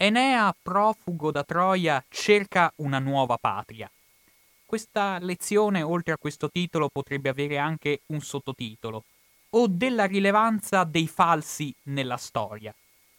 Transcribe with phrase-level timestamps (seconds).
[0.00, 3.90] Enea, profugo da Troia, cerca una nuova patria.
[4.64, 9.02] Questa lezione, oltre a questo titolo, potrebbe avere anche un sottotitolo,
[9.50, 12.72] o della rilevanza dei falsi nella storia.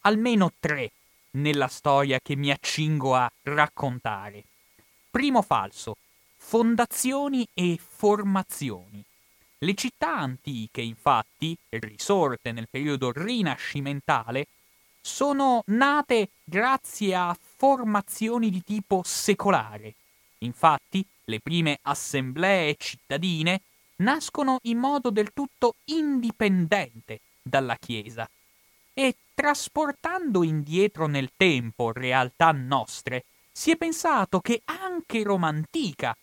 [0.04, 0.92] Almeno tre
[1.32, 4.46] nella storia che mi accingo a raccontare.
[5.12, 5.98] Primo falso,
[6.38, 9.04] fondazioni e formazioni.
[9.58, 14.48] Le città antiche, infatti, risorte nel periodo rinascimentale,
[15.02, 19.96] sono nate grazie a formazioni di tipo secolare.
[20.40, 23.62] Infatti, le prime assemblee cittadine
[23.98, 28.30] nascono in modo del tutto indipendente dalla Chiesa
[28.94, 36.16] e trasportando indietro nel tempo realtà nostre, si è pensato che anche Roma antica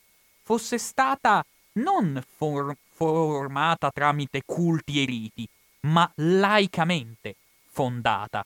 [0.43, 5.49] fosse stata non for- formata tramite culti e riti,
[5.81, 7.37] ma laicamente
[7.71, 8.45] fondata.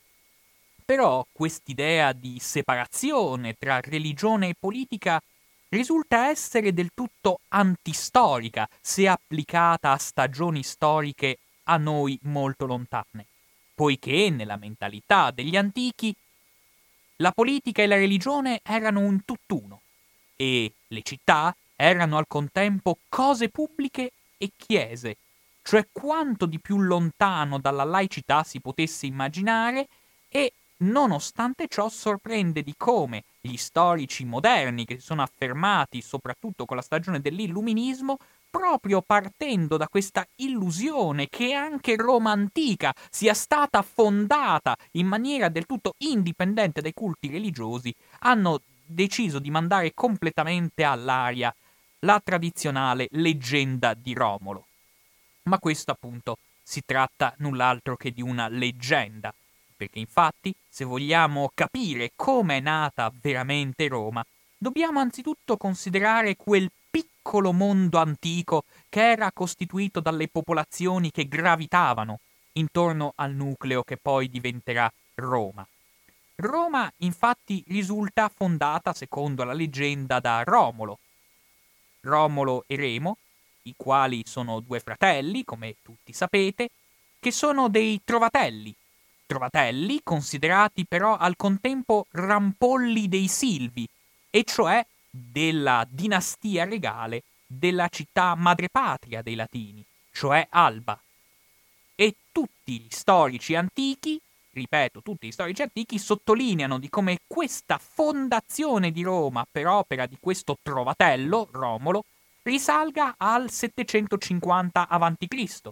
[0.91, 5.23] Però quest'idea di separazione tra religione e politica
[5.69, 13.25] risulta essere del tutto antistorica se applicata a stagioni storiche a noi molto lontane,
[13.73, 16.13] poiché nella mentalità degli antichi
[17.19, 19.83] la politica e la religione erano un tutt'uno
[20.35, 25.19] e le città erano al contempo cose pubbliche e chiese,
[25.63, 29.87] cioè quanto di più lontano dalla laicità si potesse immaginare
[30.29, 30.53] e
[30.83, 36.83] Nonostante ciò sorprende di come gli storici moderni che si sono affermati soprattutto con la
[36.83, 38.17] stagione dell'illuminismo,
[38.49, 45.67] proprio partendo da questa illusione che anche Roma antica sia stata fondata in maniera del
[45.67, 51.55] tutto indipendente dai culti religiosi, hanno deciso di mandare completamente all'aria
[52.01, 54.65] la tradizionale leggenda di Romolo.
[55.43, 59.33] Ma questo appunto si tratta null'altro che di una leggenda,
[59.81, 64.23] perché infatti, se vogliamo capire come è nata veramente Roma,
[64.59, 72.19] dobbiamo anzitutto considerare quel piccolo mondo antico che era costituito dalle popolazioni che gravitavano
[72.55, 75.67] intorno al nucleo che poi diventerà Roma.
[76.35, 80.99] Roma infatti risulta fondata, secondo la leggenda, da Romolo.
[82.03, 83.17] Romolo e Remo,
[83.63, 86.69] i quali sono due fratelli, come tutti sapete,
[87.19, 88.75] che sono dei trovatelli,
[89.31, 93.89] trovatelli, considerati però al contempo rampolli dei Silvi,
[94.29, 101.01] e cioè della dinastia regale della città madrepatria dei Latini, cioè Alba.
[101.95, 104.21] E tutti gli storici antichi,
[104.51, 110.17] ripeto, tutti gli storici antichi sottolineano di come questa fondazione di Roma per opera di
[110.19, 112.05] questo trovatello, Romolo,
[112.43, 115.71] risalga al 750 a.C.,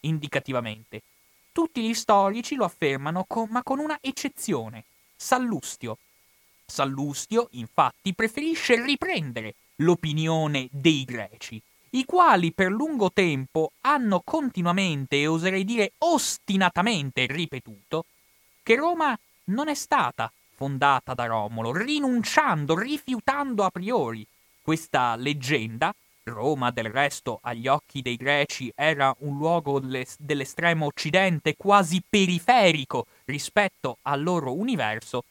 [0.00, 1.02] indicativamente,
[1.54, 4.84] tutti gli storici lo affermano, con, ma con una eccezione,
[5.14, 5.98] Sallustio.
[6.66, 15.28] Sallustio, infatti, preferisce riprendere l'opinione dei greci, i quali per lungo tempo hanno continuamente e
[15.28, 18.06] oserei dire ostinatamente ripetuto
[18.64, 24.26] che Roma non è stata fondata da Romolo, rinunciando, rifiutando a priori
[24.60, 25.94] questa leggenda
[26.30, 33.98] Roma, del resto, agli occhi dei greci era un luogo dell'estremo occidente quasi periferico rispetto
[34.02, 35.24] al loro universo,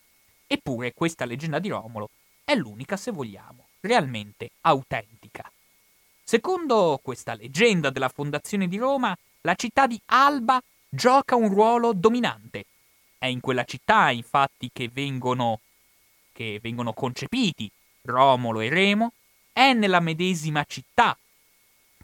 [0.46, 2.10] eppure questa leggenda di Romolo
[2.44, 5.50] è l'unica, se vogliamo, realmente autentica.
[6.24, 12.66] Secondo questa leggenda della fondazione di Roma, la città di Alba gioca un ruolo dominante.
[13.18, 15.60] È in quella città, infatti, che vengono,
[16.32, 17.70] che vengono concepiti
[18.04, 19.14] Romolo e Remo,
[19.54, 21.18] è nella medesima città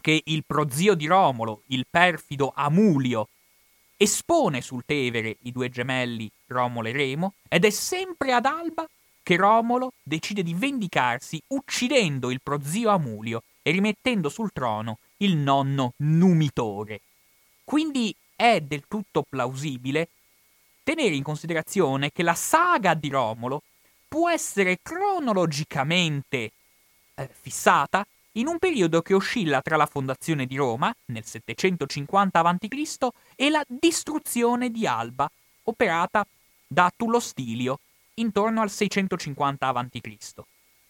[0.00, 3.28] che il prozio di Romolo, il perfido Amulio,
[3.96, 8.88] espone sul Tevere i due gemelli Romolo e Remo, ed è sempre ad Alba
[9.22, 15.92] che Romolo decide di vendicarsi uccidendo il prozio Amulio e rimettendo sul trono il nonno
[15.96, 17.00] Numitore.
[17.62, 20.08] Quindi è del tutto plausibile
[20.82, 23.62] tenere in considerazione che la saga di Romolo
[24.08, 26.52] può essere cronologicamente
[27.20, 33.08] eh, fissata in un periodo che oscilla tra la fondazione di Roma, nel 750 a.C.,
[33.34, 35.30] e la distruzione di Alba,
[35.64, 36.24] operata
[36.66, 37.80] da Tullo Stilio,
[38.14, 40.42] intorno al 650 a.C.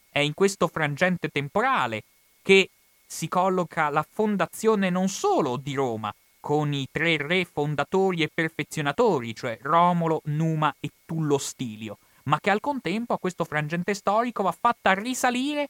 [0.09, 2.03] È in questo frangente temporale
[2.41, 2.69] che
[3.05, 9.35] si colloca la fondazione non solo di Roma, con i tre re fondatori e perfezionatori,
[9.35, 14.51] cioè Romolo, Numa e Tullo Stilio, ma che al contempo a questo frangente storico va
[14.51, 15.69] fatta risalire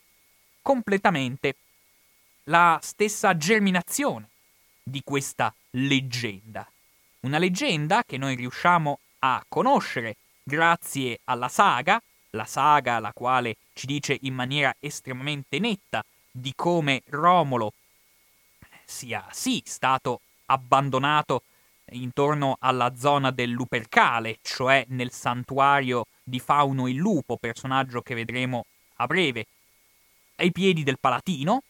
[0.62, 1.56] completamente
[2.46, 4.30] la stessa germinazione
[4.84, 6.70] di questa leggenda.
[7.22, 13.86] Una leggenda che noi riusciamo a conoscere grazie alla saga, la saga la quale ci
[13.86, 17.74] dice in maniera estremamente netta di come Romolo
[18.86, 21.44] sia sì stato abbandonato
[21.92, 28.66] intorno alla zona del Lupercale, cioè nel santuario di Fauno il Lupo, personaggio che vedremo
[28.96, 29.46] a breve,
[30.36, 31.64] ai piedi del Palatino,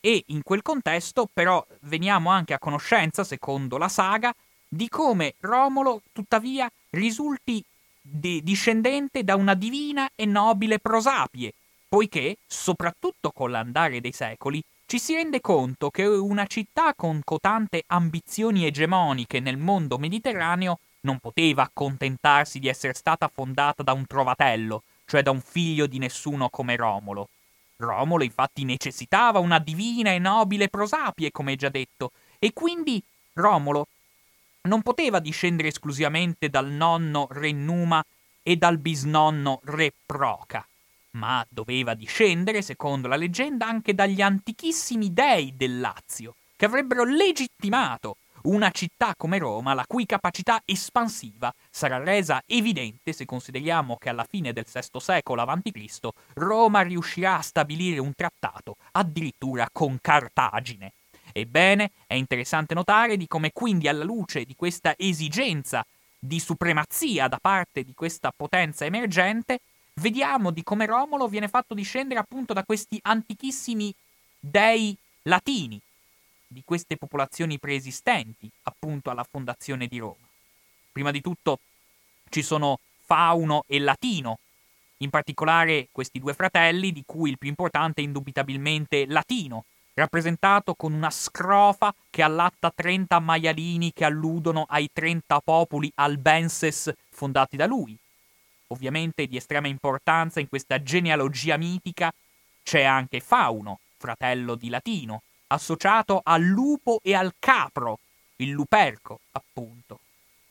[0.00, 4.34] e in quel contesto però veniamo anche a conoscenza, secondo la saga,
[4.68, 7.62] di come Romolo tuttavia risulti
[8.00, 11.52] de- discendente da una divina e nobile prosapie,
[11.88, 17.84] poiché, soprattutto con l'andare dei secoli, ci si rende conto che una città con cotante
[17.86, 24.82] ambizioni egemoniche nel mondo mediterraneo non poteva accontentarsi di essere stata fondata da un trovatello,
[25.06, 27.28] cioè da un figlio di nessuno come Romolo.
[27.82, 33.02] Romolo infatti necessitava una divina e nobile prosapie, come già detto, e quindi
[33.34, 33.88] Romolo
[34.62, 38.04] non poteva discendere esclusivamente dal nonno Re Numa
[38.42, 40.64] e dal bisnonno Re Proca,
[41.12, 48.16] ma doveva discendere, secondo la leggenda, anche dagli antichissimi dei del Lazio, che avrebbero legittimato
[48.42, 54.26] una città come Roma, la cui capacità espansiva sarà resa evidente se consideriamo che alla
[54.28, 56.08] fine del VI secolo a.C.
[56.34, 60.92] Roma riuscirà a stabilire un trattato addirittura con Cartagine.
[61.32, 65.84] Ebbene, è interessante notare di come quindi alla luce di questa esigenza
[66.18, 69.60] di supremazia da parte di questa potenza emergente,
[69.94, 73.92] vediamo di come Romolo viene fatto discendere appunto da questi antichissimi
[74.38, 75.80] dei latini,
[76.52, 80.28] di queste popolazioni preesistenti appunto alla fondazione di Roma.
[80.92, 81.58] Prima di tutto
[82.28, 84.38] ci sono Fauno e Latino,
[84.98, 89.64] in particolare questi due fratelli, di cui il più importante è indubitabilmente Latino,
[89.94, 97.56] rappresentato con una scrofa che allatta 30 maialini che alludono ai 30 popoli albenses fondati
[97.56, 97.96] da lui.
[98.68, 102.12] Ovviamente di estrema importanza in questa genealogia mitica
[102.62, 105.22] c'è anche Fauno, fratello di Latino,
[105.52, 107.98] associato al lupo e al capro,
[108.36, 110.00] il luperco, appunto.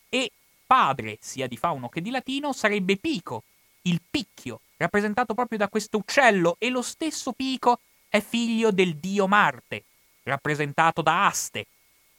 [0.09, 0.31] E
[0.65, 3.43] padre, sia di Fauno che di Latino, sarebbe Pico,
[3.83, 9.27] il picchio, rappresentato proprio da questo uccello, e lo stesso Pico è figlio del dio
[9.27, 9.83] Marte,
[10.23, 11.65] rappresentato da Aste.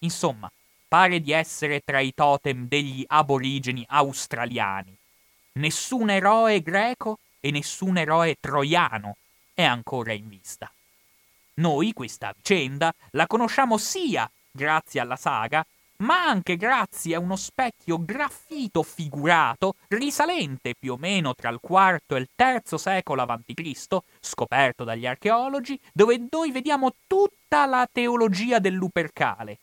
[0.01, 0.51] Insomma,
[0.89, 4.95] pare di essere tra i totem degli aborigeni australiani.
[5.53, 9.17] Nessun eroe greco e nessun eroe troiano
[9.55, 10.71] è ancora in vista.
[11.55, 15.65] Noi questa vicenda la conosciamo sia grazie alla saga,
[15.99, 22.01] ma anche grazie a uno specchio graffito figurato risalente più o meno tra il IV
[22.07, 28.75] e il III secolo a.C., scoperto dagli archeologi, dove noi vediamo tutta la teologia del
[28.75, 29.59] Lupercale.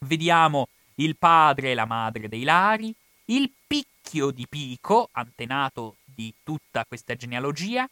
[0.00, 2.94] Vediamo il padre e la madre dei Lari,
[3.26, 7.88] il picchio di Pico, antenato di tutta questa genealogia,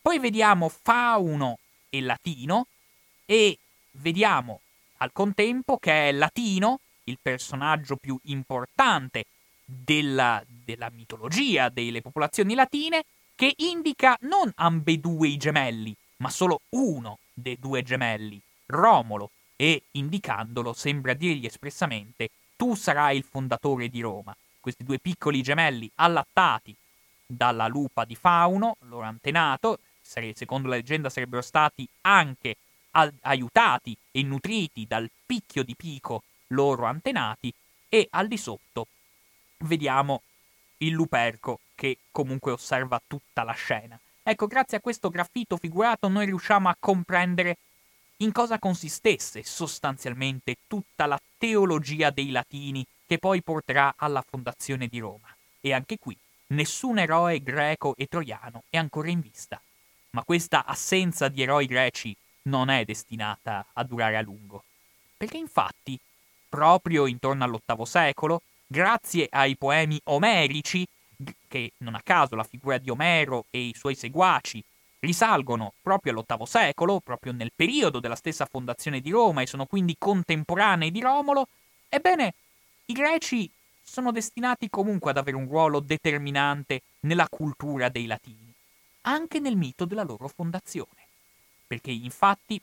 [0.00, 1.58] poi vediamo Fauno
[1.96, 2.66] e Latino
[3.24, 3.58] e
[3.92, 4.60] vediamo
[4.98, 9.24] al contempo che è Latino il personaggio più importante
[9.64, 13.04] della, della mitologia delle popolazioni latine,
[13.34, 20.72] che indica non ambedue i gemelli, ma solo uno dei due gemelli, Romolo, e indicandolo
[20.72, 24.34] sembra dirgli espressamente tu sarai il fondatore di Roma.
[24.60, 26.74] Questi due piccoli gemelli allattati
[27.26, 29.78] dalla lupa di Fauno, loro antenato,
[30.34, 32.56] secondo la leggenda sarebbero stati anche
[33.22, 37.52] aiutati e nutriti dal picchio di Pico loro antenati
[37.88, 38.86] e al di sotto
[39.58, 40.22] vediamo
[40.78, 43.98] il luperco che comunque osserva tutta la scena.
[44.22, 47.58] Ecco, grazie a questo graffito figurato noi riusciamo a comprendere
[48.18, 54.98] in cosa consistesse sostanzialmente tutta la teologia dei latini che poi porterà alla fondazione di
[54.98, 55.28] Roma.
[55.60, 56.16] E anche qui
[56.48, 59.60] nessun eroe greco e troiano è ancora in vista.
[60.16, 64.64] Ma questa assenza di eroi greci non è destinata a durare a lungo.
[65.14, 66.00] Perché infatti
[66.48, 70.86] proprio intorno all'VIII secolo, grazie ai poemi omerici,
[71.46, 74.64] che non a caso la figura di Omero e i suoi seguaci
[75.00, 79.96] risalgono proprio all'VIII secolo, proprio nel periodo della stessa fondazione di Roma e sono quindi
[79.98, 81.48] contemporanei di Romolo,
[81.90, 82.32] ebbene,
[82.86, 83.50] i greci
[83.82, 88.45] sono destinati comunque ad avere un ruolo determinante nella cultura dei latini,
[89.06, 91.06] anche nel mito della loro fondazione.
[91.66, 92.60] Perché infatti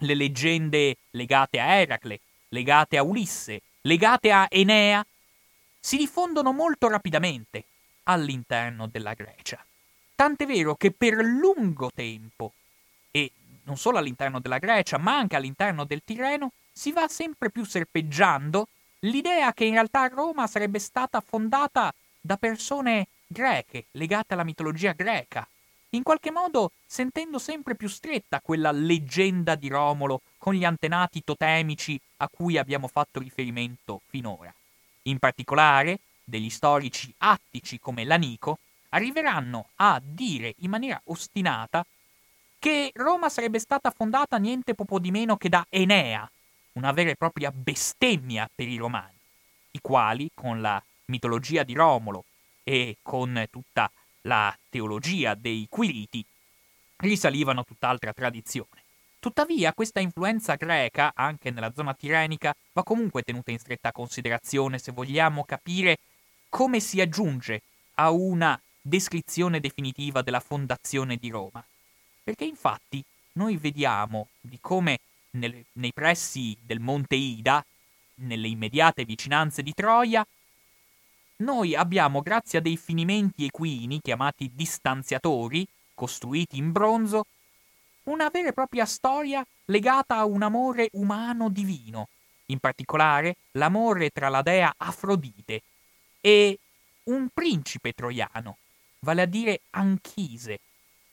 [0.00, 5.04] le leggende legate a Eracle legate a Ulisse, legate a Enea,
[5.78, 7.64] si diffondono molto rapidamente
[8.04, 9.64] all'interno della Grecia.
[10.14, 12.52] Tant'è vero che per lungo tempo,
[13.10, 13.30] e
[13.64, 18.68] non solo all'interno della Grecia, ma anche all'interno del Tirreno, si va sempre più serpeggiando
[19.00, 25.46] l'idea che in realtà Roma sarebbe stata fondata da persone greche, legate alla mitologia greca,
[25.96, 32.00] in qualche modo sentendo sempre più stretta quella leggenda di Romolo con gli antenati totemici
[32.18, 34.54] a cui abbiamo fatto riferimento finora.
[35.02, 38.58] In particolare, degli storici attici come Lanico
[38.90, 41.84] arriveranno a dire in maniera ostinata
[42.58, 46.28] che Roma sarebbe stata fondata niente poco di meno che da Enea,
[46.72, 49.16] una vera e propria bestemmia per i romani,
[49.72, 52.24] i quali, con la mitologia di Romolo
[52.64, 53.90] e con tutta
[54.26, 56.24] la teologia dei Quiriti,
[56.96, 58.82] risalivano a tutt'altra tradizione.
[59.18, 64.92] Tuttavia, questa influenza greca, anche nella zona tirenica, va comunque tenuta in stretta considerazione se
[64.92, 65.98] vogliamo capire
[66.48, 67.62] come si aggiunge
[67.94, 71.64] a una descrizione definitiva della fondazione di Roma.
[72.22, 73.02] Perché infatti
[73.32, 77.64] noi vediamo di come nel, nei pressi del monte Ida,
[78.16, 80.26] nelle immediate vicinanze di Troia,
[81.38, 87.26] noi abbiamo, grazie a dei finimenti equini chiamati distanziatori, costruiti in bronzo,
[88.04, 92.08] una vera e propria storia legata a un amore umano divino,
[92.46, 95.62] in particolare l'amore tra la dea Afrodite
[96.20, 96.58] e
[97.04, 98.58] un principe troiano,
[99.00, 100.60] vale a dire Anchise,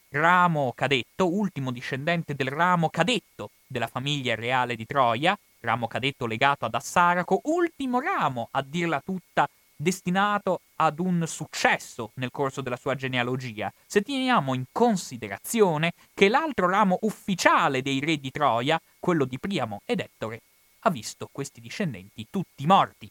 [0.09, 6.65] ramo cadetto, ultimo discendente del ramo cadetto della famiglia reale di Troia, ramo cadetto legato
[6.65, 9.49] ad Assaraco, ultimo ramo, a dirla tutta,
[9.83, 16.67] destinato ad un successo nel corso della sua genealogia, se teniamo in considerazione che l'altro
[16.67, 20.41] ramo ufficiale dei re di Troia, quello di Priamo ed Ettore,
[20.79, 23.07] ha visto questi discendenti tutti morti.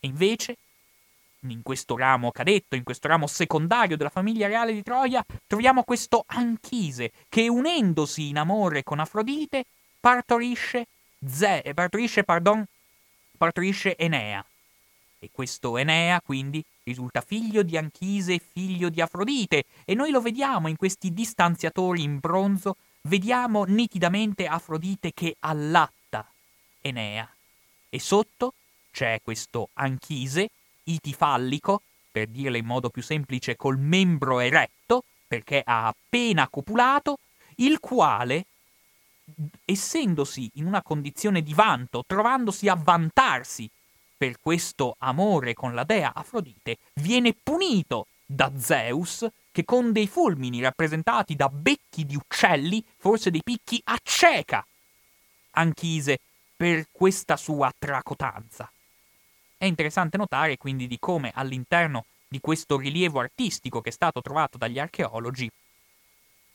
[0.00, 0.56] E invece,
[1.40, 6.24] in questo ramo cadetto, in questo ramo secondario della famiglia reale di Troia, troviamo questo
[6.26, 9.64] Anchise che, unendosi in amore con Afrodite,
[9.98, 10.86] partorisce,
[11.24, 12.64] Ze, partorisce, pardon,
[13.38, 14.44] partorisce Enea,
[15.22, 20.20] e questo Enea, quindi, risulta figlio di Anchise e figlio di Afrodite, e noi lo
[20.20, 26.28] vediamo in questi distanziatori in bronzo, vediamo nitidamente Afrodite che allatta
[26.80, 27.32] Enea.
[27.88, 28.54] E sotto
[28.90, 30.50] c'è questo Anchise,
[30.82, 37.18] itifallico, per dirlo in modo più semplice, col membro eretto, perché ha appena copulato,
[37.58, 38.46] il quale,
[39.64, 43.70] essendosi in una condizione di vanto, trovandosi a vantarsi
[44.22, 50.60] per questo amore con la dea Afrodite, viene punito da Zeus che con dei fulmini
[50.60, 54.64] rappresentati da becchi di uccelli, forse dei picchi, acceca
[55.54, 56.20] Anchise
[56.56, 58.70] per questa sua tracotanza.
[59.56, 64.56] È interessante notare quindi di come all'interno di questo rilievo artistico che è stato trovato
[64.56, 65.50] dagli archeologi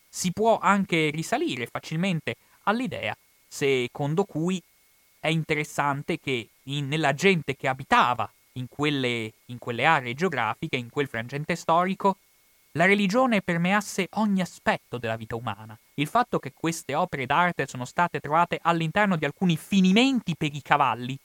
[0.08, 3.14] si può anche risalire facilmente all'idea
[3.46, 4.64] secondo cui
[5.20, 10.90] è interessante che in, nella gente che abitava in quelle, in quelle aree geografiche, in
[10.90, 12.18] quel frangente storico,
[12.72, 15.78] la religione permeasse ogni aspetto della vita umana.
[15.96, 20.62] Il fatto che queste opere d'arte sono state trovate all'interno di alcuni finimenti per i
[20.62, 21.18] cavalli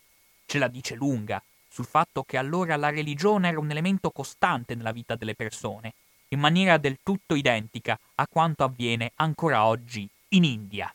[0.46, 4.92] ce la dice lunga sul fatto che allora la religione era un elemento costante nella
[4.92, 5.94] vita delle persone,
[6.28, 10.94] in maniera del tutto identica a quanto avviene ancora oggi in India.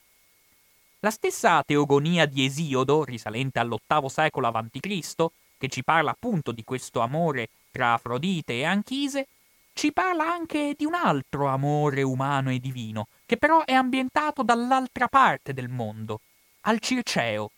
[1.08, 7.00] La stessa teogonia di Esiodo, risalente all'VIII secolo a.C., che ci parla appunto di questo
[7.00, 9.26] amore tra Afrodite e Anchise,
[9.72, 15.08] ci parla anche di un altro amore umano e divino, che però è ambientato dall'altra
[15.08, 16.20] parte del mondo,
[16.64, 17.52] al Circeo.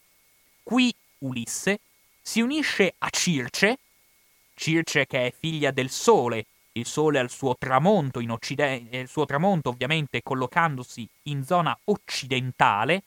[0.62, 1.80] Qui Ulisse
[2.22, 3.78] si unisce a Circe,
[4.54, 9.26] Circe che è figlia del Sole, il Sole al suo tramonto in Occidente, il suo
[9.26, 13.02] tramonto ovviamente collocandosi in zona occidentale,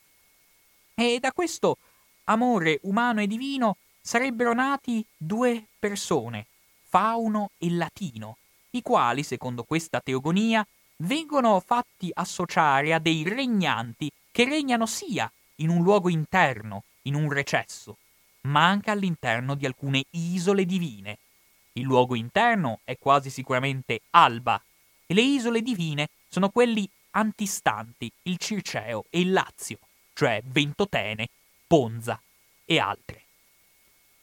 [0.94, 1.78] e da questo
[2.24, 6.46] amore umano e divino sarebbero nati due persone,
[6.88, 8.36] Fauno e Latino,
[8.70, 10.66] i quali, secondo questa teogonia,
[10.98, 17.30] vengono fatti associare a dei regnanti che regnano sia in un luogo interno, in un
[17.30, 17.96] recesso,
[18.42, 21.18] ma anche all'interno di alcune isole divine.
[21.72, 24.60] Il luogo interno è quasi sicuramente Alba
[25.06, 29.78] e le isole divine sono quelli antistanti, il Circeo e il Lazio
[30.14, 31.28] cioè Ventotene,
[31.66, 32.20] Ponza
[32.64, 33.22] e altre.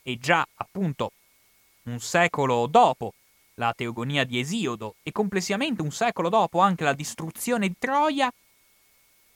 [0.03, 1.11] E già appunto
[1.83, 3.13] un secolo dopo
[3.55, 8.31] la teogonia di Esiodo e complessivamente un secolo dopo anche la distruzione di Troia,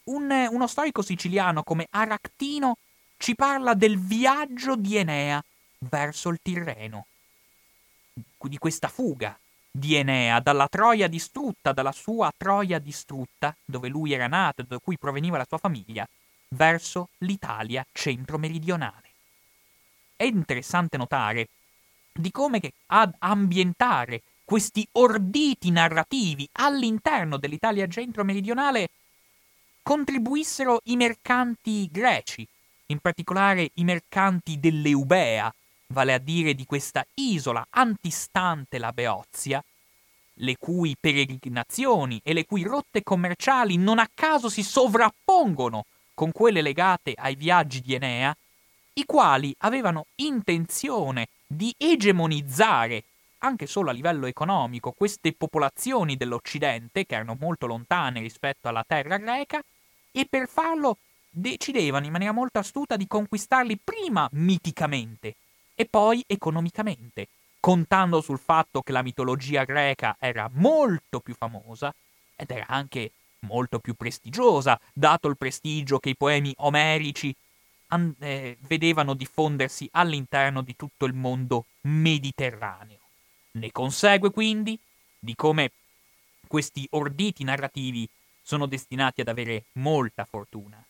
[0.06, 2.78] un, uno storico siciliano come Aractino
[3.18, 5.44] ci parla del viaggio di Enea
[5.80, 7.06] verso il Tirreno,
[8.40, 9.38] di questa fuga
[9.70, 14.98] di Enea dalla Troia distrutta, dalla sua Troia distrutta, dove lui era nato da cui
[14.98, 16.08] proveniva la sua famiglia,
[16.50, 19.10] verso l'Italia centro-meridionale.
[20.16, 21.50] È interessante notare
[22.14, 28.90] di come ad ambientare questi orditi narrativi all'interno dell'Italia centro-meridionale
[29.82, 32.48] contribuissero i mercanti greci,
[32.88, 35.54] in particolare i mercanti dell'Eubea,
[35.88, 39.64] vale a dire di questa isola antistante la Beozia,
[40.40, 46.62] le cui peregrinazioni e le cui rotte commerciali non a caso si sovrappongono con quelle
[46.64, 48.36] legate ai viaggi di Enea,
[48.94, 53.04] i quali avevano intenzione di egemonizzare,
[53.40, 59.18] anche solo a livello economico, queste popolazioni dell'Occidente, che erano molto lontane rispetto alla terra
[59.18, 59.62] greca,
[60.12, 60.98] e per farlo
[61.30, 65.36] decidevano in maniera molto astuta di conquistarli prima miticamente
[65.76, 67.28] e poi economicamente,
[67.60, 71.94] contando sul fatto che la mitologia greca era molto più famosa
[72.38, 73.12] ed era anche
[73.46, 77.34] molto più prestigiosa, dato il prestigio che i poemi omerici
[77.88, 83.00] an- eh, vedevano diffondersi all'interno di tutto il mondo mediterraneo.
[83.52, 84.78] Ne consegue quindi
[85.20, 85.72] di come
[86.48, 88.08] questi orditi narrativi
[88.42, 90.84] sono destinati ad avere molta fortuna,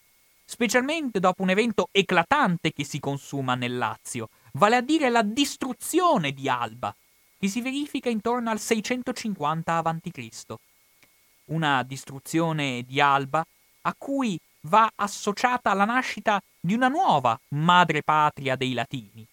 [0.43, 6.33] specialmente dopo un evento eclatante che si consuma nel Lazio, vale a dire la distruzione
[6.33, 6.93] di Alba,
[7.37, 10.55] che si verifica intorno al 650 a.C.
[11.45, 13.45] Una distruzione di Alba
[13.81, 19.25] a cui va associata la nascita di una nuova madrepatria dei Latini.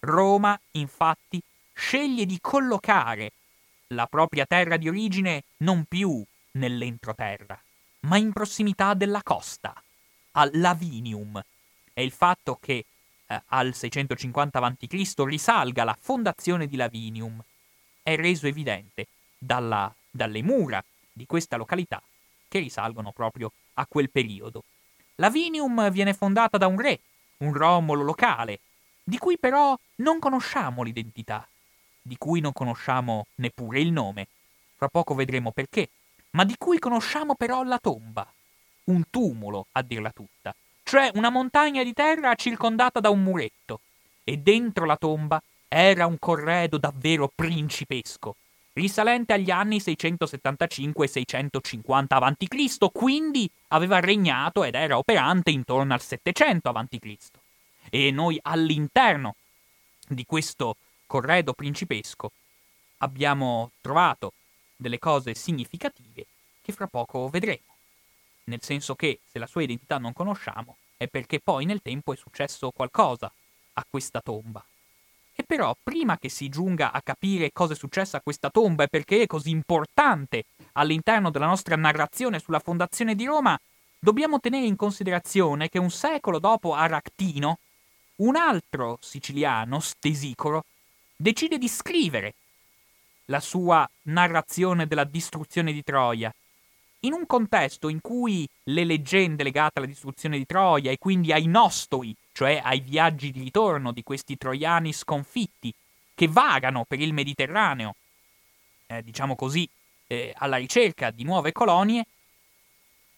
[0.00, 1.42] Roma, infatti,
[1.72, 3.32] sceglie di collocare
[3.88, 7.60] la propria terra di origine non più nell'entroterra,
[8.00, 9.74] ma in prossimità della costa,
[10.32, 11.40] a Lavinium.
[11.92, 12.84] E il fatto che
[13.26, 15.12] eh, al 650 a.C.
[15.24, 17.42] risalga la fondazione di Lavinium
[18.02, 20.82] è reso evidente dalla, dalle mura
[21.16, 22.02] di questa località
[22.46, 24.64] che risalgono proprio a quel periodo.
[25.16, 27.00] Lavinium viene fondata da un re,
[27.38, 28.60] un Romolo locale,
[29.02, 31.48] di cui però non conosciamo l'identità,
[32.02, 34.28] di cui non conosciamo neppure il nome.
[34.76, 35.88] Fra poco vedremo perché,
[36.32, 38.30] ma di cui conosciamo però la tomba.
[38.84, 43.80] Un tumulo, a dirla tutta, cioè una montagna di terra circondata da un muretto.
[44.22, 48.36] E dentro la tomba era un corredo davvero principesco,
[48.76, 57.16] risalente agli anni 675-650 a.C., quindi aveva regnato ed era operante intorno al 700 a.C.
[57.90, 59.36] E noi all'interno
[60.08, 62.32] di questo corredo principesco
[62.98, 64.34] abbiamo trovato
[64.76, 66.26] delle cose significative
[66.60, 67.62] che fra poco vedremo.
[68.44, 72.16] Nel senso che se la sua identità non conosciamo è perché poi nel tempo è
[72.16, 73.32] successo qualcosa
[73.74, 74.64] a questa tomba.
[75.46, 79.22] Però prima che si giunga a capire cosa è successo a questa tomba e perché
[79.22, 83.58] è così importante all'interno della nostra narrazione sulla fondazione di Roma,
[83.98, 87.58] dobbiamo tenere in considerazione che un secolo dopo Aractino,
[88.16, 90.64] un altro siciliano, Stesicoro,
[91.14, 92.34] decide di scrivere
[93.26, 96.34] la sua narrazione della distruzione di Troia,
[97.00, 101.46] in un contesto in cui le leggende legate alla distruzione di Troia e quindi ai
[101.46, 105.72] nostoi, cioè ai viaggi di ritorno di questi troiani sconfitti,
[106.14, 107.94] che vagano per il Mediterraneo,
[108.88, 109.66] eh, diciamo così,
[110.06, 112.04] eh, alla ricerca di nuove colonie,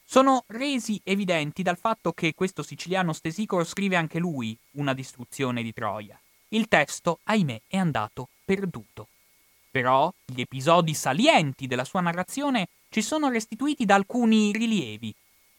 [0.04, 5.72] sono resi evidenti dal fatto che questo siciliano Stesicoro scrive anche lui una distruzione di
[5.72, 6.16] Troia.
[6.50, 9.08] Il testo, ahimè, è andato perduto.
[9.72, 15.12] Però gli episodi salienti della sua narrazione ci sono restituiti da alcuni rilievi,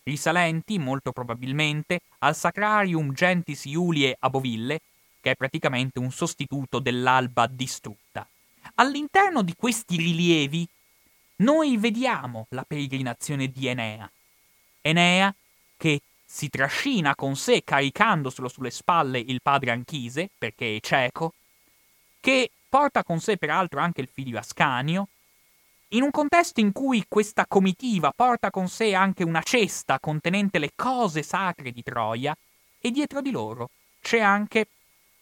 [0.09, 4.81] risalenti, molto probabilmente, al Sacrarium Gentis Iulie a Boville,
[5.21, 8.27] che è praticamente un sostituto dell'alba distrutta.
[8.75, 10.67] All'interno di questi rilievi
[11.37, 14.09] noi vediamo la peregrinazione di Enea.
[14.81, 15.33] Enea
[15.77, 21.33] che si trascina con sé caricandoselo sulle spalle il padre Anchise, perché è cieco,
[22.19, 25.07] che porta con sé peraltro anche il figlio Ascanio,
[25.89, 30.71] in un contesto in cui questa comitiva porta con sé anche una cesta contenente le
[30.75, 32.35] cose sacre di Troia,
[32.79, 33.71] e dietro di loro
[34.01, 34.67] c'è anche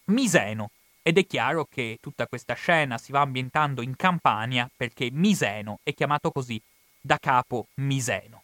[0.05, 0.71] Miseno.
[1.01, 5.93] Ed è chiaro che tutta questa scena si va ambientando in Campania perché Miseno è
[5.93, 6.61] chiamato così
[6.99, 8.43] da capo Miseno.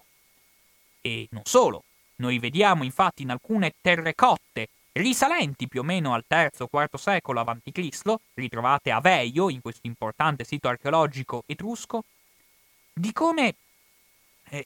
[1.01, 1.83] E non solo,
[2.17, 8.91] noi vediamo infatti in alcune terrecotte risalenti più o meno al III-IV secolo a.C., ritrovate
[8.91, 12.03] a Veio, in questo importante sito archeologico etrusco,
[12.93, 13.55] di come
[14.49, 14.65] eh,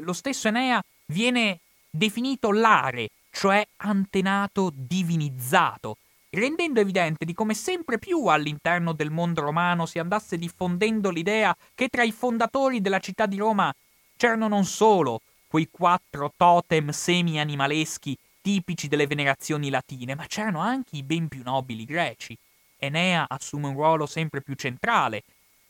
[0.00, 5.96] lo stesso Enea viene definito lare, cioè antenato divinizzato,
[6.30, 11.88] rendendo evidente di come sempre più all'interno del mondo romano si andasse diffondendo l'idea che
[11.88, 13.74] tra i fondatori della città di Roma
[14.16, 21.02] c'erano non solo quei quattro totem semi-animaleschi tipici delle venerazioni latine, ma c'erano anche i
[21.02, 22.36] ben più nobili greci.
[22.76, 25.22] Enea assume un ruolo sempre più centrale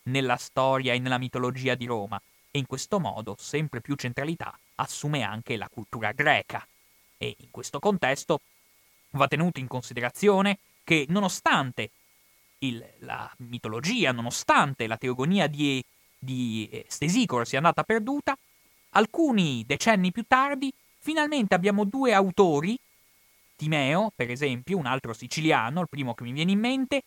[0.05, 5.23] nella storia e nella mitologia di Roma e in questo modo sempre più centralità assume
[5.23, 6.67] anche la cultura greca.
[7.19, 8.41] E in questo contesto
[9.11, 11.91] va tenuto in considerazione che nonostante
[12.59, 15.85] il, la mitologia, nonostante la teogonia di,
[16.19, 18.37] di eh, Stesicor sia andata perduta,
[18.91, 22.79] alcuni decenni più tardi finalmente abbiamo due autori,
[23.57, 27.03] Timeo, per esempio, un altro siciliano, il primo che mi viene in mente,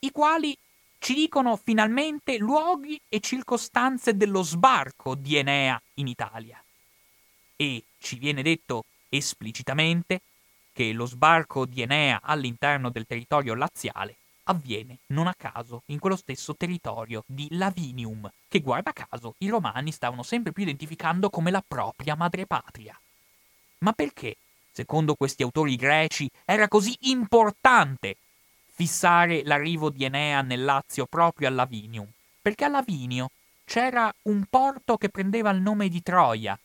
[0.00, 0.56] i quali
[0.98, 6.62] ci dicono finalmente luoghi e circostanze dello sbarco di Enea in Italia.
[7.56, 10.22] E ci viene detto esplicitamente
[10.72, 14.16] che lo sbarco di Enea all'interno del territorio laziale
[14.48, 19.92] avviene non a caso in quello stesso territorio di Lavinium, che guarda caso i romani
[19.92, 22.98] stavano sempre più identificando come la propria madrepatria.
[23.78, 24.36] Ma perché,
[24.72, 28.16] secondo questi autori greci, era così importante
[28.72, 32.08] fissare l'arrivo di Enea nel Lazio proprio a Lavinium?
[32.40, 33.30] Perché a Lavinio
[33.64, 36.58] c'era un porto che prendeva il nome di Troia.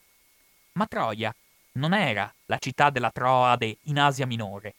[0.74, 1.36] Ma Troia
[1.74, 4.76] non era la città della Troade in Asia Minore,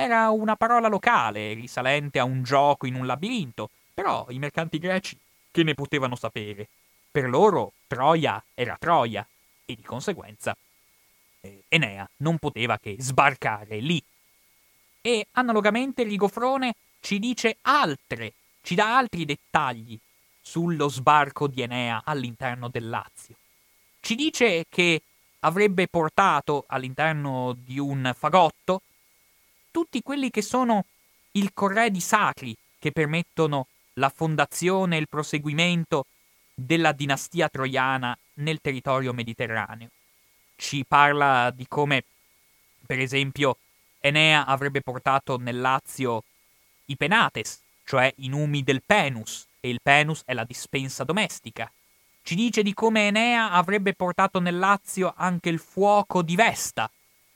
[0.00, 5.18] era una parola locale, risalente a un gioco in un labirinto, però i mercanti greci
[5.50, 6.68] che ne potevano sapere?
[7.10, 9.26] Per loro Troia era Troia
[9.66, 10.56] e di conseguenza
[11.40, 14.00] eh, Enea non poteva che sbarcare lì.
[15.00, 19.98] E analogamente Rigofrone ci dice altre, ci dà altri dettagli
[20.40, 23.34] sullo sbarco di Enea all'interno del Lazio.
[23.98, 25.02] Ci dice che
[25.40, 28.82] avrebbe portato all'interno di un fagotto
[29.70, 30.84] tutti quelli che sono
[31.32, 36.06] il corredi sacri che permettono la fondazione e il proseguimento
[36.54, 39.88] della dinastia troiana nel territorio mediterraneo.
[40.56, 42.04] Ci parla di come,
[42.86, 43.58] per esempio,
[44.00, 46.24] Enea avrebbe portato nel Lazio
[46.86, 51.70] i penates, cioè i numi del penus, e il penus è la dispensa domestica.
[52.22, 56.90] Ci dice di come Enea avrebbe portato nel Lazio anche il fuoco di Vesta,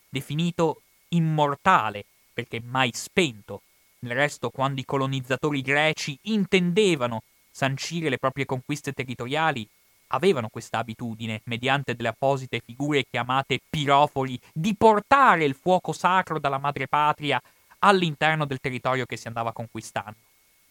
[0.09, 3.63] definito immortale, perché mai spento.
[3.99, 9.67] Del resto, quando i colonizzatori greci intendevano sancire le proprie conquiste territoriali,
[10.09, 16.59] avevano questa abitudine, mediante delle apposite figure chiamate pirofoli, di portare il fuoco sacro dalla
[16.59, 17.41] madrepatria
[17.81, 20.17] all'interno del territorio che si andava conquistando.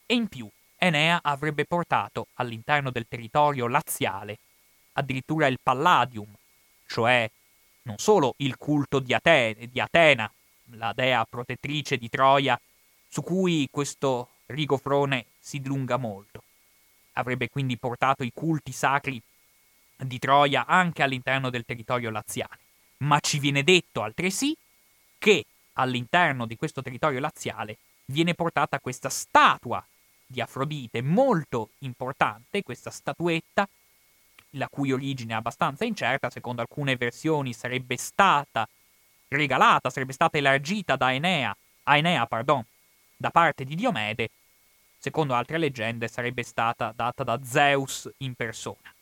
[0.06, 0.47] E in più,
[0.78, 4.39] Enea avrebbe portato all'interno del territorio laziale
[4.93, 6.28] addirittura il Palladium,
[6.88, 7.30] cioè
[7.84, 10.32] non solo il culto di, Atene, di Atena,
[10.73, 12.60] la dea protettrice di Troia,
[13.07, 16.43] su cui questo Rigofrone si dilunga molto.
[17.13, 19.21] Avrebbe quindi portato i culti sacri
[19.97, 22.60] di Troia anche all'interno del territorio laziale.
[22.97, 24.55] Ma ci viene detto altresì
[25.17, 29.84] che all'interno di questo territorio laziale viene portata questa statua
[30.25, 33.67] di Afrodite molto importante, questa statuetta,
[34.51, 38.67] la cui origine è abbastanza incerta, secondo alcune versioni sarebbe stata
[39.37, 42.63] regalata, sarebbe stata elargita da Enea, a Enea, pardon,
[43.15, 44.29] da parte di Diomede,
[44.97, 48.93] secondo altre leggende sarebbe stata data da Zeus in persona.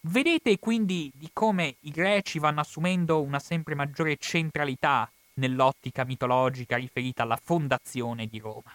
[0.00, 7.22] Vedete quindi di come i greci vanno assumendo una sempre maggiore centralità nell'ottica mitologica riferita
[7.22, 8.72] alla fondazione di Roma.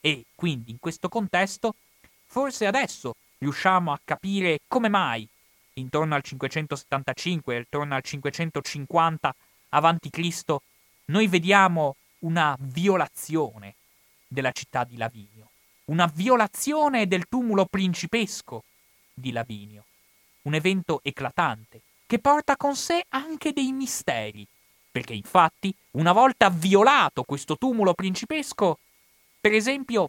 [0.00, 1.74] E quindi in questo contesto,
[2.26, 5.28] forse adesso riusciamo a capire come mai,
[5.74, 9.34] intorno al 575 e intorno al 550
[10.10, 10.62] Cristo,
[11.06, 13.74] noi vediamo una violazione
[14.26, 15.50] della città di Lavinio,
[15.86, 18.64] una violazione del tumulo principesco
[19.14, 19.84] di Lavinio,
[20.42, 24.46] un evento eclatante che porta con sé anche dei misteri,
[24.90, 28.78] perché infatti, una volta violato questo tumulo principesco,
[29.40, 30.08] per esempio,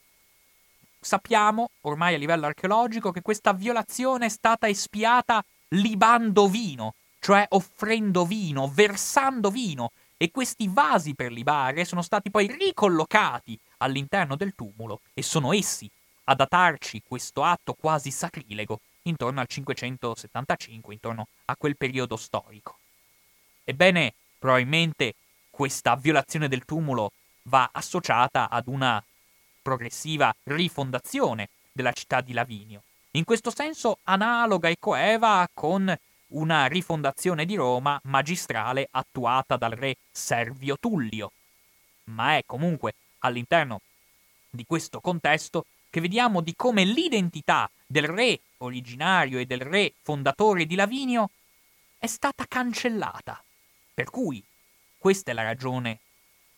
[1.00, 8.26] sappiamo ormai a livello archeologico che questa violazione è stata espiata libando vino, cioè offrendo
[8.26, 15.00] vino, versando vino, e questi vasi per libare sono stati poi ricollocati all'interno del tumulo
[15.14, 15.90] e sono essi
[16.26, 22.78] a datarci questo atto quasi sacrilego intorno al 575, intorno a quel periodo storico.
[23.64, 25.16] Ebbene, probabilmente
[25.50, 27.12] questa violazione del tumulo
[27.44, 29.02] va associata ad una
[29.62, 32.84] progressiva rifondazione della città di Lavinio.
[33.12, 35.98] In questo senso analoga e coeva con
[36.30, 41.32] una rifondazione di Roma magistrale attuata dal re Servio Tullio.
[42.06, 43.82] Ma è comunque all'interno
[44.50, 50.65] di questo contesto che vediamo di come l'identità del re originario e del re fondatore
[50.65, 51.30] di Lavinio
[51.98, 53.44] è stata cancellata.
[53.94, 54.44] Per cui
[54.98, 56.00] questa è la ragione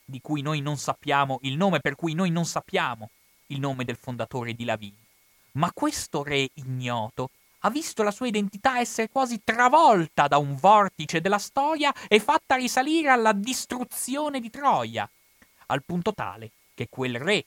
[0.04, 3.10] di cui noi non sappiamo il nome, per cui noi non sappiamo
[3.48, 5.00] il nome del fondatore di Lavinio.
[5.54, 7.30] ma questo re ignoto
[7.64, 12.56] ha visto la sua identità essere quasi travolta da un vortice della storia e fatta
[12.56, 15.08] risalire alla distruzione di Troia,
[15.68, 17.46] al punto tale che quel re,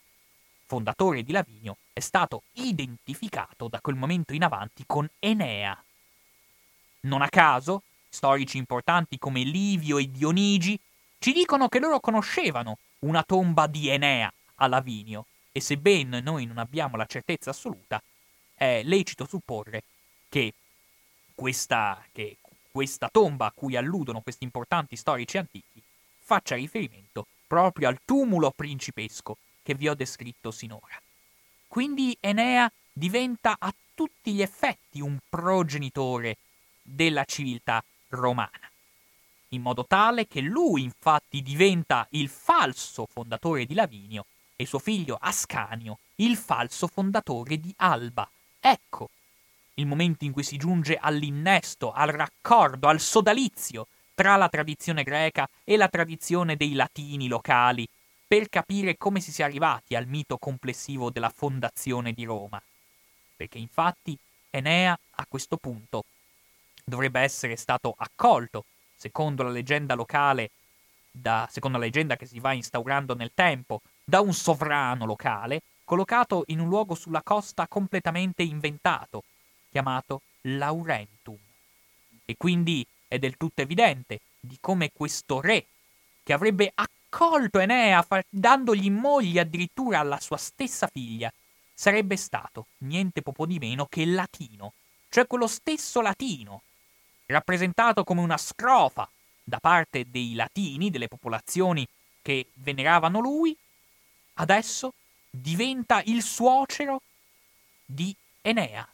[0.67, 5.83] fondatore di Lavinio, è stato identificato da quel momento in avanti con Enea.
[7.01, 10.79] Non a caso, storici importanti come Livio e Dionigi
[11.19, 16.59] ci dicono che loro conoscevano una tomba di Enea a Lavinio e sebbene noi non
[16.59, 18.01] abbiamo la certezza assoluta,
[18.55, 19.83] è lecito supporre
[20.35, 20.53] che
[21.33, 22.39] questa, che
[22.73, 25.81] questa tomba a cui alludono questi importanti storici antichi
[26.23, 31.01] faccia riferimento proprio al tumulo principesco che vi ho descritto sinora.
[31.69, 36.39] Quindi Enea diventa a tutti gli effetti un progenitore
[36.83, 38.69] della civiltà romana,
[39.51, 45.17] in modo tale che lui infatti diventa il falso fondatore di Lavinio e suo figlio
[45.21, 48.29] Ascanio il falso fondatore di Alba.
[48.59, 49.11] Ecco
[49.75, 55.49] il momento in cui si giunge all'innesto, al raccordo, al sodalizio tra la tradizione greca
[55.65, 57.87] e la tradizione dei latini locali,
[58.27, 62.63] per capire come si sia arrivati al mito complessivo della fondazione di Roma.
[63.37, 64.17] Perché infatti
[64.51, 66.05] Enea a questo punto
[66.85, 68.65] dovrebbe essere stato accolto,
[68.97, 70.51] secondo la leggenda locale,
[71.11, 76.45] da, secondo la leggenda che si va instaurando nel tempo, da un sovrano locale, collocato
[76.47, 79.25] in un luogo sulla costa completamente inventato,
[79.75, 81.37] chiamato Laurentum.
[82.25, 85.67] E quindi è del tutto evidente di come questo re,
[86.23, 91.33] che avrebbe accolto Enea dandogli in moglie addirittura alla sua stessa figlia,
[91.75, 94.75] sarebbe stato niente poco di meno che latino,
[95.09, 96.63] cioè quello stesso latino,
[97.27, 99.11] rappresentato come una scrofa
[99.43, 101.85] da parte dei latini, delle popolazioni
[102.23, 103.57] che veneravano lui,
[104.35, 104.95] adesso
[105.29, 107.03] diventa il suocero
[107.85, 108.89] di Enea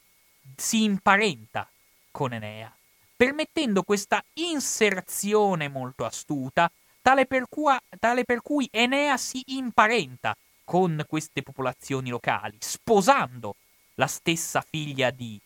[0.57, 1.69] si imparenta
[2.11, 2.75] con Enea,
[3.17, 6.71] permettendo questa inserzione molto astuta,
[7.03, 13.57] tale per, cui, tale per cui Enea si imparenta con queste popolazioni locali, sposando
[13.95, 15.39] la stessa figlia di,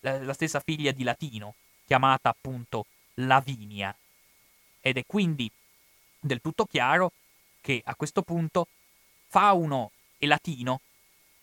[0.00, 3.94] la, la stessa figlia di Latino, chiamata appunto Lavinia.
[4.80, 5.50] Ed è quindi
[6.18, 7.12] del tutto chiaro
[7.60, 8.66] che a questo punto
[9.28, 10.80] Fauno e Latino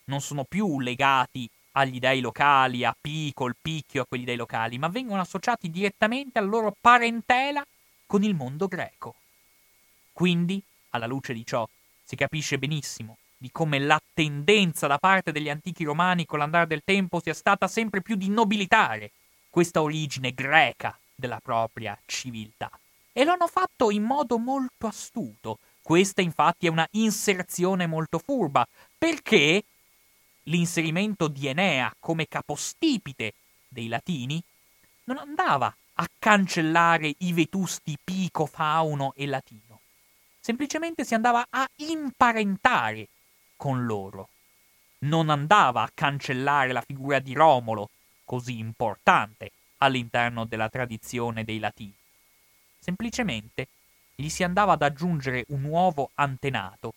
[0.06, 4.78] non sono più legati agli dei locali, a Pi col picchio a quelli dei locali,
[4.78, 7.66] ma vengono associati direttamente alla loro parentela
[8.06, 9.16] con il mondo greco.
[10.12, 11.68] Quindi, alla luce di ciò,
[12.04, 16.82] si capisce benissimo di come la tendenza da parte degli antichi romani con l'andare del
[16.84, 19.12] tempo sia stata sempre più di nobilitare
[19.50, 22.70] questa origine greca della propria civiltà.
[23.14, 25.60] E lo hanno fatto in modo molto astuto.
[25.82, 29.64] Questa infatti è una inserzione molto furba, perché
[30.50, 33.34] l'inserimento di Enea come capostipite
[33.68, 34.42] dei latini
[35.06, 39.82] non andava a cancellare i vetusti Pico, Fauno e Latino.
[40.40, 43.08] Semplicemente si andava a imparentare
[43.56, 44.30] con loro.
[45.00, 47.90] Non andava a cancellare la figura di Romolo,
[48.24, 51.94] così importante all'interno della tradizione dei Latini.
[52.80, 53.68] Semplicemente
[54.16, 56.94] gli si andava ad aggiungere un nuovo antenato,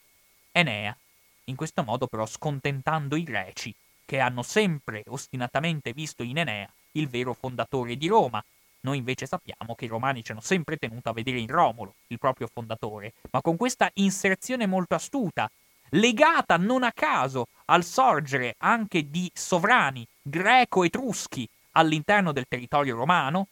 [0.52, 0.96] Enea,
[1.44, 3.74] in questo modo però scontentando i greci,
[4.04, 8.42] che hanno sempre ostinatamente visto in Enea il vero fondatore di Roma.
[8.80, 12.18] Noi invece sappiamo che i romani ci hanno sempre tenuto a vedere in Romolo il
[12.18, 15.50] proprio fondatore, ma con questa inserzione molto astuta,
[15.90, 23.46] legata non a caso al sorgere anche di sovrani greco-etruschi all'interno del territorio romano,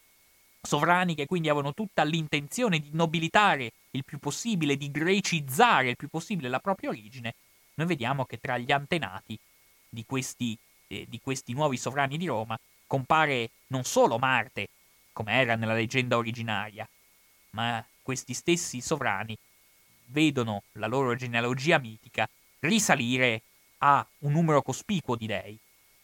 [0.61, 6.09] sovrani che quindi avevano tutta l'intenzione di nobilitare il più possibile, di grecizzare il più
[6.09, 7.35] possibile la propria origine,
[7.81, 9.39] noi vediamo che tra gli antenati
[9.89, 10.57] di questi,
[10.89, 14.69] eh, di questi nuovi sovrani di Roma compare non solo Marte,
[15.13, 16.87] come era nella leggenda originaria,
[17.51, 19.37] ma questi stessi sovrani
[20.07, 22.29] vedono la loro genealogia mitica
[22.61, 23.43] risalire
[23.79, 25.59] a un numero cospicuo di dei,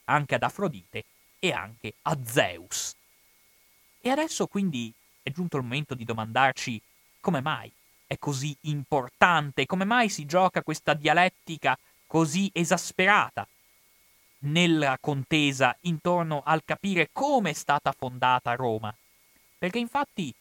[0.05, 1.05] anche ad Afrodite
[1.39, 2.95] e anche a Zeus.
[4.01, 4.91] E adesso quindi
[5.23, 6.81] è giunto il momento di domandarci
[7.21, 7.71] come mai
[8.07, 9.66] è così importante?
[9.66, 13.47] Come mai si gioca questa dialettica così esasperata
[14.40, 18.95] nella contesa intorno al capire come è stata fondata Roma?
[19.59, 20.33] Perché infatti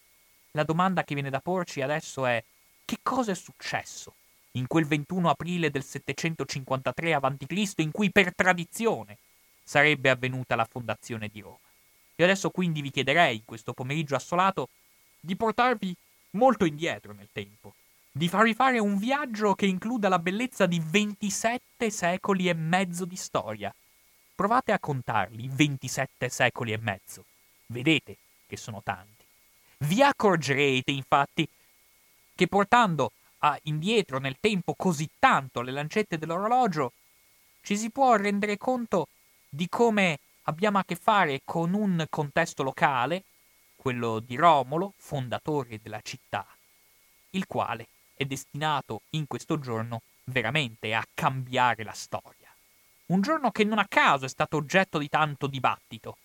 [0.51, 2.43] la domanda che viene da porci adesso è
[2.86, 4.13] che cosa è successo
[4.51, 7.73] in quel 21 aprile del 753 a.C.
[7.78, 9.17] in cui per tradizione
[9.63, 11.58] sarebbe avvenuta la fondazione di Roma.
[12.17, 14.69] Io adesso quindi vi chiederei, questo pomeriggio assolato,
[15.19, 15.95] di portarvi
[16.36, 17.74] molto indietro nel tempo,
[18.12, 23.15] di farvi fare un viaggio che includa la bellezza di 27 secoli e mezzo di
[23.15, 23.74] storia,
[24.36, 27.24] Provate a contarli 27 secoli e mezzo.
[27.67, 29.24] Vedete che sono tanti.
[29.78, 31.48] Vi accorgerete, infatti,
[32.36, 36.91] che portando a indietro nel tempo così tanto le lancette dell'orologio,
[37.62, 39.08] ci si può rendere conto
[39.48, 43.24] di come abbiamo a che fare con un contesto locale,
[43.86, 46.43] quello di Romolo, fondatore della città,
[47.30, 52.52] il quale è destinato in questo giorno veramente a cambiare la storia.
[53.08, 56.17] Un giorno che non a caso è stato oggetto di tanto dibattito,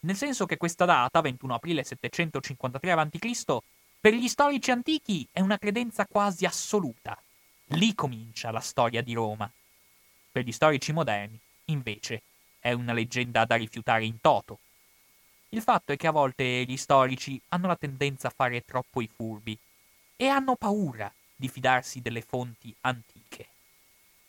[0.00, 3.58] nel senso che questa data, 21 aprile 753 a.C.,
[4.00, 7.16] per gli storici antichi è una credenza quasi assoluta.
[7.66, 9.48] Lì comincia la storia di Roma.
[10.32, 12.22] Per gli storici moderni, invece,
[12.58, 14.58] è una leggenda da rifiutare in toto.
[15.52, 19.10] Il fatto è che a volte gli storici hanno la tendenza a fare troppo i
[19.12, 19.58] furbi
[20.14, 23.48] e hanno paura di fidarsi delle fonti antiche.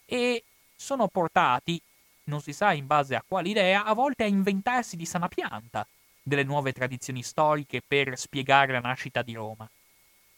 [0.06, 0.44] E
[0.76, 1.80] sono portati,
[2.24, 5.86] non si sa in base a quale idea, a volte a inventarsi di sana pianta
[6.24, 9.70] delle nuove tradizioni storiche per spiegare la nascita di Roma.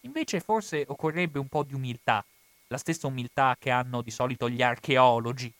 [0.01, 2.25] Invece forse occorrebbe un po' di umiltà,
[2.67, 5.51] la stessa umiltà che hanno di solito gli archeologi,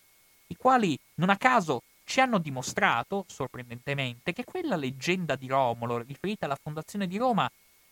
[0.47, 6.45] i quali non a caso ci hanno dimostrato, sorprendentemente, che quella leggenda di Romolo riferita
[6.45, 7.49] alla fondazione di Roma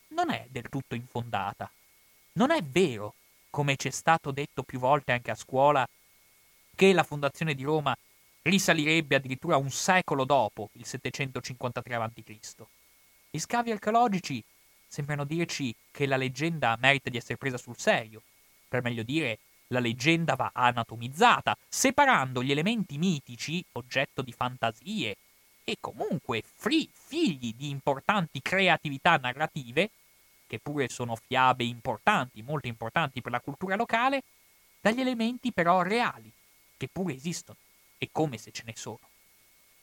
[0.08, 1.70] non è del tutto infondata.
[2.34, 3.14] Non è vero,
[3.50, 5.88] come ci è stato detto più volte anche a scuola,
[6.74, 7.96] che la fondazione di Roma
[8.42, 12.54] risalirebbe addirittura un secolo dopo il 753 a.C.
[13.30, 14.42] Gli scavi archeologici
[14.86, 18.22] sembrano dirci che la leggenda merita di essere presa sul serio.
[18.68, 19.38] Per meglio dire,
[19.72, 25.16] la leggenda va anatomizzata, separando gli elementi mitici, oggetto di fantasie,
[25.64, 29.90] e comunque free, figli di importanti creatività narrative,
[30.46, 34.22] che pure sono fiabe importanti, molto importanti per la cultura locale,
[34.80, 36.30] dagli elementi però reali,
[36.76, 37.58] che pure esistono
[37.96, 39.00] e come se ce ne sono.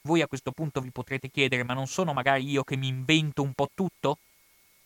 [0.01, 3.41] Voi a questo punto vi potrete chiedere, ma non sono magari io che mi invento
[3.41, 4.19] un po' tutto?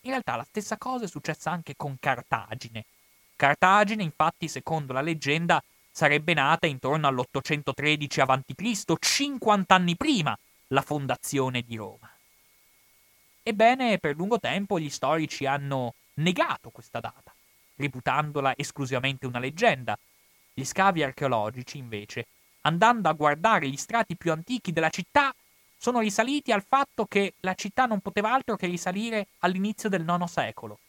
[0.01, 2.85] In realtà la stessa cosa è successa anche con Cartagine.
[3.43, 10.33] Cartagine, infatti, secondo la leggenda, sarebbe nata intorno all'813 a.C., 50 anni prima
[10.67, 12.09] la fondazione di Roma.
[13.43, 17.35] Ebbene, per lungo tempo gli storici hanno negato questa data,
[17.75, 19.99] reputandola esclusivamente una leggenda.
[20.53, 22.27] Gli scavi archeologici, invece,
[22.61, 25.35] andando a guardare gli strati più antichi della città,
[25.77, 30.23] sono risaliti al fatto che la città non poteva altro che risalire all'inizio del IX
[30.31, 30.79] secolo.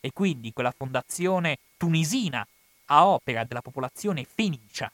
[0.00, 2.46] E quindi quella fondazione tunisina
[2.86, 4.90] a opera della popolazione fenicia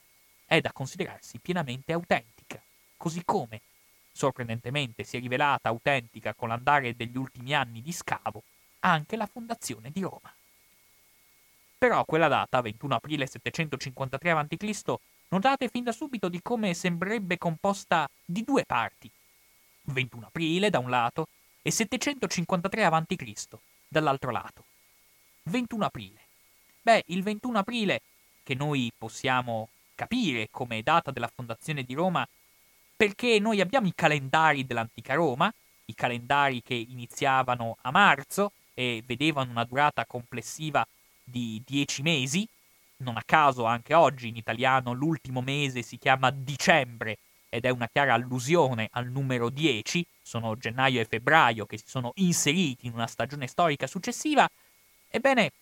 [0.47, 2.61] è da considerarsi pienamente autentica,
[2.97, 3.61] così come,
[4.12, 8.43] sorprendentemente, si è rivelata autentica con l'andare degli ultimi anni di scavo
[8.81, 10.33] anche la fondazione di Roma.
[11.79, 14.95] Però quella data, 21 aprile 753 a.C.,
[15.29, 19.11] Notate fin da subito di come sembrerebbe composta di due parti.
[19.87, 21.27] 21 aprile da un lato
[21.61, 23.59] e 753 a.C.
[23.88, 24.64] dall'altro lato.
[25.44, 26.20] 21 aprile.
[26.83, 28.02] Beh, il 21 aprile,
[28.42, 32.26] che noi possiamo capire come data della fondazione di Roma,
[32.96, 35.52] perché noi abbiamo i calendari dell'antica Roma,
[35.87, 40.87] i calendari che iniziavano a marzo e vedevano una durata complessiva
[41.22, 42.48] di 10 mesi,
[42.98, 47.88] non a caso anche oggi in italiano l'ultimo mese si chiama dicembre ed è una
[47.90, 53.07] chiara allusione al numero 10, sono gennaio e febbraio che si sono inseriti in una
[53.07, 54.48] stagione storica successiva,
[55.14, 55.53] ebbene,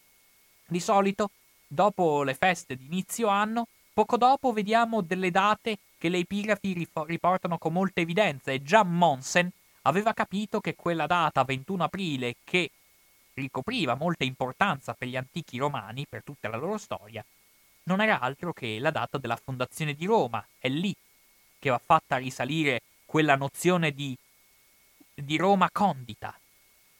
[0.67, 1.31] di solito,
[1.67, 7.59] dopo le feste di inizio anno, poco dopo vediamo delle date che le epigrafi riportano
[7.59, 9.51] con molta evidenza e già Monsen
[9.83, 12.71] aveva capito che quella data 21 aprile che
[13.35, 17.25] ricopriva molta importanza per gli antichi romani, per tutta la loro storia,
[17.85, 20.45] non era altro che la data della fondazione di Roma.
[20.59, 20.95] È lì
[21.59, 24.17] che va fatta risalire quella nozione di,
[25.13, 26.35] di Roma condita,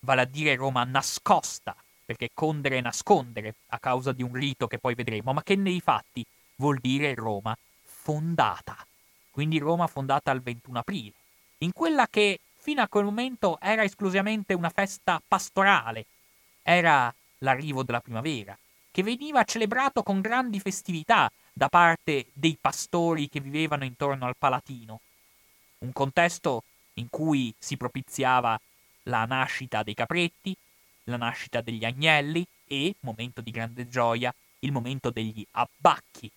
[0.01, 1.75] vale a dire Roma nascosta,
[2.13, 5.81] perché condere è nascondere a causa di un rito che poi vedremo, ma che nei
[5.81, 6.25] fatti
[6.57, 8.77] vuol dire Roma fondata.
[9.31, 11.15] Quindi Roma fondata il 21 aprile,
[11.59, 16.05] in quella che fino a quel momento era esclusivamente una festa pastorale,
[16.63, 18.57] era l'arrivo della primavera,
[18.91, 25.01] che veniva celebrato con grandi festività da parte dei pastori che vivevano intorno al Palatino.
[25.79, 28.61] Un contesto in cui si propiziava
[29.05, 30.55] la nascita dei capretti,
[31.05, 36.31] la nascita degli agnelli e, momento di grande gioia, il momento degli abbacchi.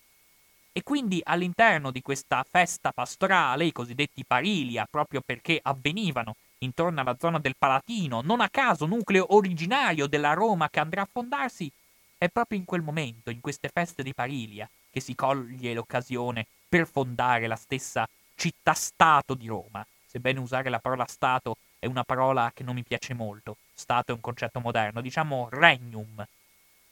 [0.72, 7.16] E quindi all'interno di questa festa pastorale, i cosiddetti parilia, proprio perché avvenivano intorno alla
[7.18, 11.70] zona del Palatino, non a caso nucleo originario della Roma che andrà a fondarsi,
[12.18, 16.86] è proprio in quel momento, in queste feste di Parilia, che si coglie l'occasione per
[16.86, 19.86] fondare la stessa città-stato di Roma.
[20.06, 23.56] Sebbene usare la parola Stato è una parola che non mi piace molto.
[23.78, 26.26] Stato è un concetto moderno, diciamo regnum,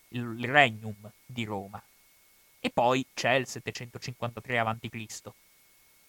[0.08, 1.82] il regnum di Roma.
[2.60, 5.30] E poi c'è il 753 a.C.,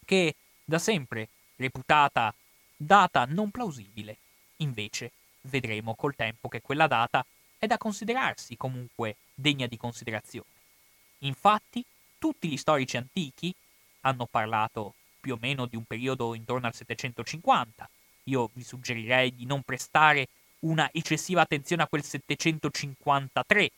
[0.03, 2.34] che da sempre reputata
[2.76, 4.17] data non plausibile.
[4.57, 5.11] Invece
[5.41, 7.26] vedremo col tempo che quella data
[7.57, 10.49] è da considerarsi comunque degna di considerazione.
[11.19, 11.84] Infatti,
[12.19, 13.55] tutti gli storici antichi
[14.01, 17.89] hanno parlato più o meno di un periodo intorno al 750.
[18.23, 20.28] Io vi suggerirei di non prestare
[20.66, 23.72] una eccessiva attenzione a quel 753.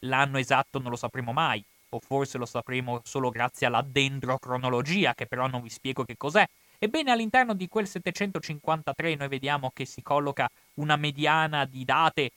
[0.00, 5.26] L'anno esatto non lo sapremo mai, o forse lo sapremo solo grazie alla dendrocronologia, che
[5.26, 6.46] però non vi spiego che cos'è.
[6.78, 12.30] Ebbene, all'interno di quel 753 noi vediamo che si colloca una mediana di date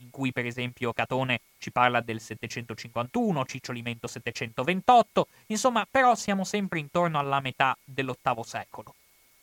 [0.00, 6.78] in cui per esempio Catone ci parla del 751, Cicciolimento 728, insomma però siamo sempre
[6.78, 8.94] intorno alla metà dell'VIII secolo.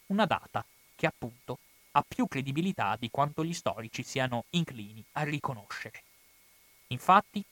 [0.08, 1.60] Una data che appunto
[1.98, 6.04] ha più credibilità di quanto gli storici siano inclini a riconoscere.
[6.88, 7.44] Infatti,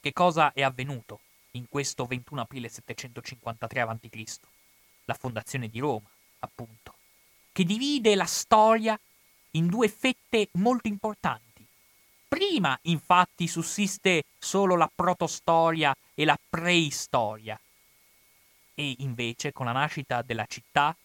[0.00, 1.20] che cosa è avvenuto
[1.52, 4.38] in questo 21 aprile 753 a.C.?
[5.06, 6.08] La fondazione di Roma,
[6.40, 6.94] appunto,
[7.52, 8.98] che divide la storia
[9.52, 11.54] in due fette molto importanti
[12.34, 17.56] Prima, infatti, sussiste solo la protostoria e la preistoria.
[18.74, 20.96] E invece, con la nascita della città,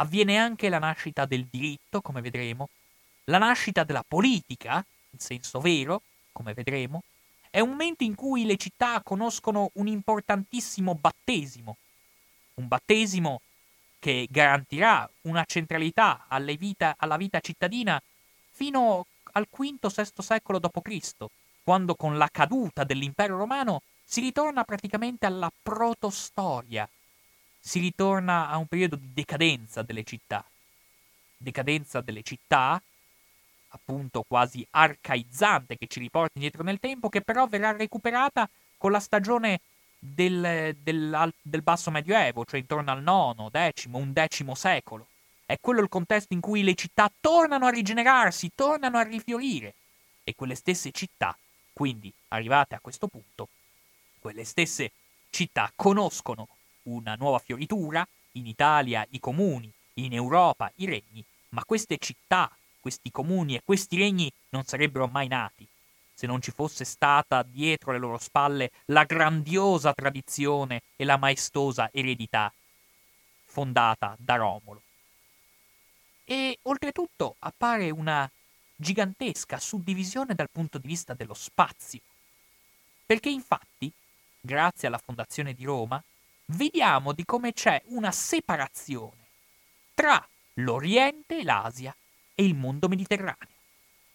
[0.00, 2.68] avviene anche la nascita del diritto, come vedremo,
[3.24, 7.02] la nascita della politica, in senso vero, come vedremo,
[7.50, 11.76] è un momento in cui le città conoscono un importantissimo battesimo,
[12.54, 13.40] un battesimo
[13.98, 16.26] che garantirà una centralità
[16.56, 18.00] vita, alla vita cittadina
[18.50, 21.26] fino al V-VI secolo d.C.,
[21.62, 26.88] quando con la caduta dell'impero romano si ritorna praticamente alla protostoria,
[27.58, 30.44] si ritorna a un periodo di decadenza delle città.
[31.36, 32.80] Decadenza delle città,
[33.68, 39.00] appunto quasi arcaizzante, che ci riporta indietro nel tempo, che però verrà recuperata con la
[39.00, 39.60] stagione
[39.98, 45.06] del, del, del basso medioevo, cioè intorno al IX, X, XI secolo.
[45.44, 49.74] È quello il contesto in cui le città tornano a rigenerarsi, tornano a rifiorire.
[50.22, 51.36] E quelle stesse città,
[51.72, 53.48] quindi arrivate a questo punto,
[54.18, 54.92] quelle stesse
[55.30, 56.48] città conoscono
[56.88, 63.10] una nuova fioritura, in Italia i comuni, in Europa i regni, ma queste città, questi
[63.10, 65.66] comuni e questi regni non sarebbero mai nati
[66.18, 71.90] se non ci fosse stata dietro le loro spalle la grandiosa tradizione e la maestosa
[71.92, 72.52] eredità
[73.44, 74.82] fondata da Romolo.
[76.24, 78.28] E oltretutto appare una
[78.74, 82.00] gigantesca suddivisione dal punto di vista dello spazio.
[83.06, 83.88] Perché infatti,
[84.40, 86.02] grazie alla fondazione di Roma,
[86.50, 89.16] vediamo di come c'è una separazione
[89.94, 91.94] tra l'Oriente, l'Asia
[92.34, 93.56] e il mondo mediterraneo.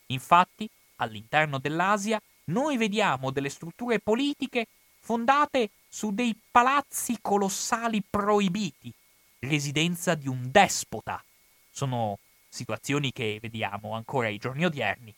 [0.08, 4.68] Infatti, all'interno dell'Asia, noi vediamo delle strutture politiche
[5.00, 8.94] fondate su dei palazzi colossali proibiti,
[9.40, 11.22] residenza di un despota,
[11.70, 12.18] sono
[12.48, 15.14] situazioni che vediamo ancora ai giorni odierni.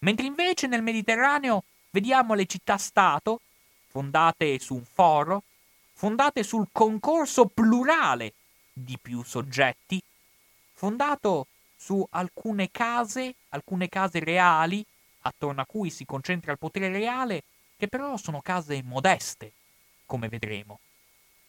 [0.00, 3.40] Mentre invece nel Mediterraneo vediamo le città-stato,
[3.88, 5.42] fondate su un foro,
[6.02, 8.32] fondate sul concorso plurale
[8.72, 10.02] di più soggetti,
[10.72, 11.46] fondato
[11.76, 14.84] su alcune case, alcune case reali,
[15.20, 17.44] attorno a cui si concentra il potere reale,
[17.76, 19.52] che però sono case modeste,
[20.04, 20.80] come vedremo.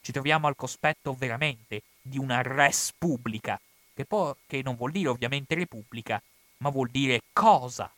[0.00, 3.60] Ci troviamo al cospetto veramente di una res pubblica,
[3.92, 6.22] che, poi, che non vuol dire ovviamente repubblica,
[6.58, 7.92] ma vuol dire cosa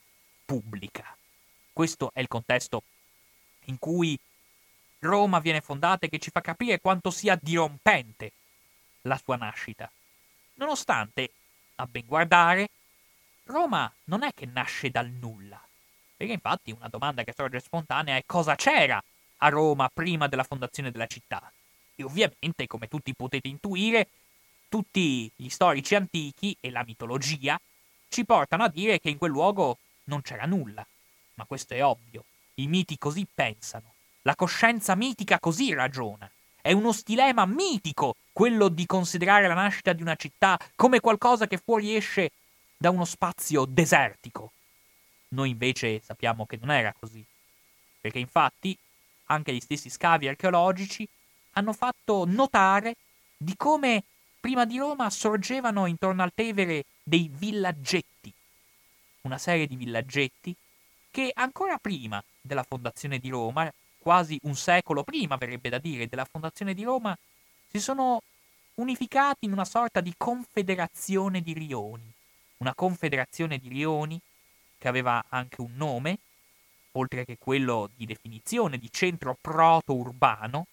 [0.46, 1.04] pubblica.
[1.70, 2.82] Questo è il contesto
[3.66, 4.18] in cui
[5.00, 8.32] Roma viene fondata e che ci fa capire quanto sia dirompente
[9.02, 9.90] la sua nascita.
[10.54, 11.30] Nonostante,
[11.76, 12.68] a ben guardare,
[13.44, 15.60] Roma non è che nasce dal nulla.
[16.16, 19.02] Perché infatti una domanda che sorge spontanea è cosa c'era
[19.38, 21.52] a Roma prima della fondazione della città.
[21.94, 24.08] E ovviamente, come tutti potete intuire,
[24.68, 27.60] tutti gli storici antichi e la mitologia
[28.08, 30.86] ci portano a dire che in quel luogo non c'era nulla.
[31.34, 32.24] Ma questo è ovvio.
[32.54, 33.95] I miti così pensano.
[34.26, 36.28] La coscienza mitica così ragiona.
[36.60, 41.58] È uno stilema mitico quello di considerare la nascita di una città come qualcosa che
[41.58, 42.32] fuoriesce
[42.76, 44.50] da uno spazio desertico.
[45.28, 47.24] Noi invece sappiamo che non era così.
[48.00, 48.76] Perché infatti
[49.26, 51.08] anche gli stessi scavi archeologici
[51.52, 52.96] hanno fatto notare
[53.36, 54.02] di come
[54.40, 58.32] prima di Roma sorgevano intorno al Tevere dei villaggetti,
[59.20, 60.52] una serie di villaggetti
[61.12, 63.72] che ancora prima della fondazione di Roma,
[64.06, 67.18] quasi un secolo prima verrebbe da dire della fondazione di Roma,
[67.68, 68.22] si sono
[68.74, 72.08] unificati in una sorta di confederazione di rioni.
[72.58, 74.20] Una confederazione di rioni
[74.78, 76.18] che aveva anche un nome,
[76.92, 80.68] oltre che quello di definizione di centro proto-urbano,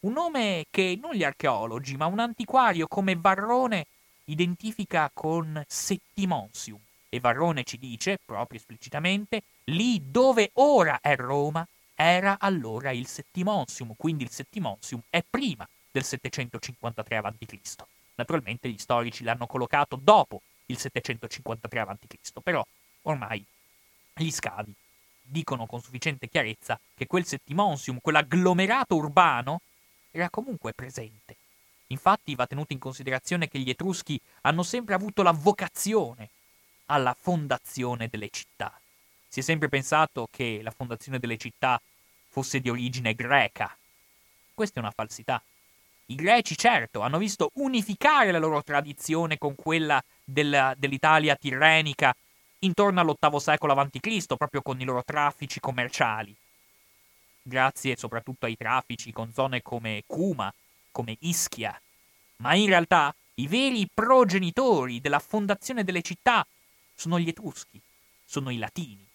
[0.00, 3.84] un nome che non gli archeologi, ma un antiquario come Varrone
[4.24, 6.80] identifica con Settimonsium.
[7.10, 11.68] E Varrone ci dice, proprio esplicitamente, lì dove ora è Roma,
[12.10, 17.84] era allora il Settimonsium, quindi il Settimonsium è prima del 753 a.C.
[18.14, 22.64] Naturalmente gli storici l'hanno collocato dopo il 753 a.C., però
[23.02, 23.44] ormai
[24.14, 24.74] gli scavi
[25.22, 29.60] dicono con sufficiente chiarezza che quel Settimonsium, quell'agglomerato urbano,
[30.10, 31.36] era comunque presente.
[31.88, 36.30] Infatti va tenuto in considerazione che gli Etruschi hanno sempre avuto la vocazione
[36.86, 38.78] alla fondazione delle città.
[39.28, 41.80] Si è sempre pensato che la fondazione delle città
[42.32, 43.76] fosse di origine greca.
[44.54, 45.42] Questa è una falsità.
[46.06, 52.14] I greci, certo, hanno visto unificare la loro tradizione con quella della, dell'Italia tirrenica
[52.60, 56.34] intorno all'VIII secolo a.C., proprio con i loro traffici commerciali.
[57.42, 60.52] Grazie soprattutto ai traffici con zone come Cuma,
[60.90, 61.78] come Ischia.
[62.36, 66.46] Ma in realtà i veri progenitori della fondazione delle città
[66.94, 67.80] sono gli Etruschi,
[68.24, 69.06] sono i Latini.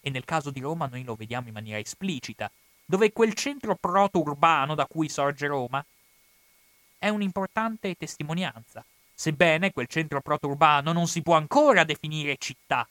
[0.00, 2.50] E nel caso di Roma noi lo vediamo in maniera esplicita,
[2.84, 5.84] dove quel centro proto-urbano da cui sorge Roma
[6.98, 12.86] è un'importante testimonianza, sebbene quel centro proto-urbano non si può ancora definire città,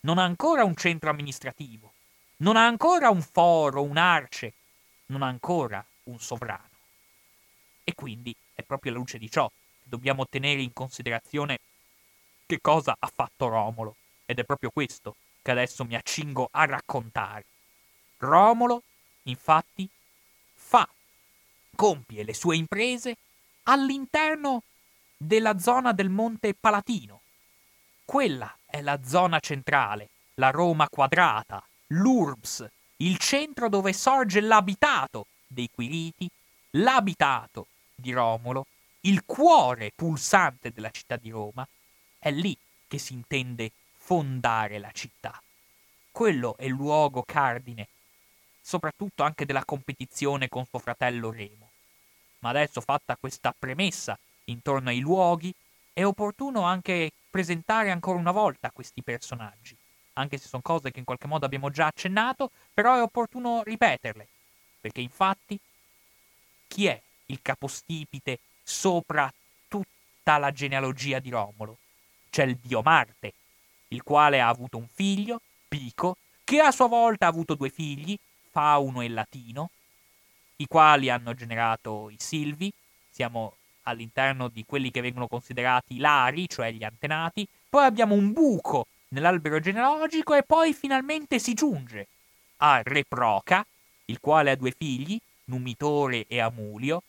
[0.00, 1.92] non ha ancora un centro amministrativo,
[2.38, 4.52] non ha ancora un foro, un'arce,
[5.06, 6.68] non ha ancora un sovrano.
[7.84, 11.58] E quindi è proprio alla luce di ciò che dobbiamo tenere in considerazione
[12.46, 17.44] che cosa ha fatto Romolo, ed è proprio questo che adesso mi accingo a raccontare.
[18.18, 18.82] Romolo,
[19.24, 19.88] infatti,
[20.54, 20.88] fa,
[21.74, 23.16] compie le sue imprese
[23.64, 24.62] all'interno
[25.16, 27.20] della zona del Monte Palatino.
[28.04, 32.66] Quella è la zona centrale, la Roma quadrata, l'Urbs,
[32.98, 36.28] il centro dove sorge l'abitato dei Quiriti,
[36.72, 38.66] l'abitato di Romolo,
[39.00, 41.66] il cuore pulsante della città di Roma,
[42.18, 42.56] è lì
[42.86, 45.40] che si intende fondare la città.
[46.10, 47.88] Quello è il luogo cardine,
[48.66, 51.70] soprattutto anche della competizione con suo fratello Remo.
[52.38, 55.54] Ma adesso fatta questa premessa intorno ai luoghi,
[55.92, 59.76] è opportuno anche presentare ancora una volta questi personaggi,
[60.14, 64.26] anche se sono cose che in qualche modo abbiamo già accennato, però è opportuno ripeterle,
[64.80, 65.60] perché infatti
[66.66, 69.30] chi è il capostipite sopra
[69.68, 71.76] tutta la genealogia di Romolo?
[72.30, 73.34] C'è il dio Marte,
[73.88, 78.18] il quale ha avuto un figlio, Pico, che a sua volta ha avuto due figli,
[78.54, 79.70] Fauno e Latino,
[80.58, 82.72] i quali hanno generato i Silvi,
[83.10, 88.86] siamo all'interno di quelli che vengono considerati lari, cioè gli antenati, poi abbiamo un buco
[89.08, 92.06] nell'albero genealogico e poi finalmente si giunge
[92.58, 93.66] a Re Proca,
[94.04, 97.02] il quale ha due figli, Numitore e Amulio.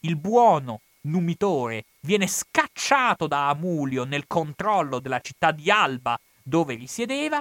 [0.00, 7.40] Il buono Numitore viene scacciato da Amulio nel controllo della città di Alba dove risiedeva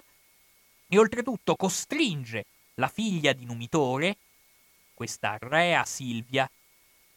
[0.87, 2.45] e oltretutto costringe
[2.79, 4.17] la figlia di Numitore,
[4.93, 6.49] questa Rea Silvia,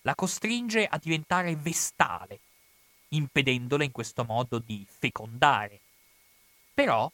[0.03, 2.41] la costringe a diventare vestale,
[3.09, 5.81] impedendole in questo modo di fecondare.
[6.73, 7.11] Però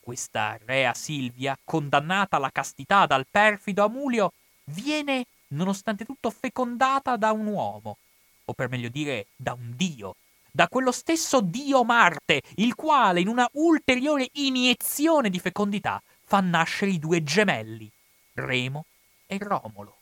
[0.00, 4.32] questa Rea Silvia, condannata alla castità dal perfido Amulio,
[4.64, 7.98] viene nonostante tutto fecondata da un uomo,
[8.44, 10.16] o per meglio dire da un dio,
[10.50, 16.90] da quello stesso dio Marte, il quale in una ulteriore iniezione di fecondità fa nascere
[16.90, 17.90] i due gemelli,
[18.34, 18.84] Remo
[19.26, 19.96] e Romolo,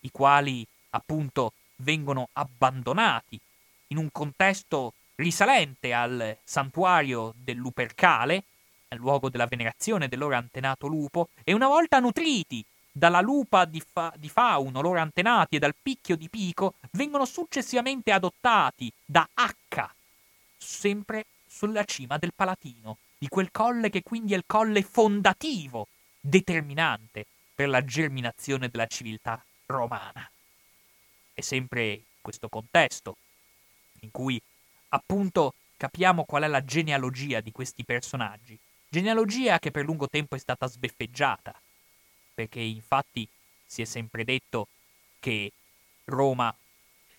[0.00, 3.38] i quali appunto vengono abbandonati
[3.88, 8.44] in un contesto risalente al santuario del Lupercale,
[8.88, 13.80] al luogo della venerazione del loro antenato lupo, e una volta nutriti dalla lupa di,
[13.80, 19.88] fa- di Fauno, loro antenati, e dal picchio di Pico, vengono successivamente adottati da H,
[20.56, 27.26] sempre sulla cima del Palatino, di quel colle che quindi è il colle fondativo, determinante
[27.54, 30.26] per la germinazione della civiltà romana.
[31.34, 33.18] È sempre questo contesto
[34.00, 34.40] in cui
[34.88, 38.58] appunto capiamo qual è la genealogia di questi personaggi,
[38.88, 41.54] genealogia che per lungo tempo è stata sbeffeggiata,
[42.32, 43.28] perché infatti
[43.66, 44.66] si è sempre detto
[45.18, 45.52] che
[46.04, 46.56] Roma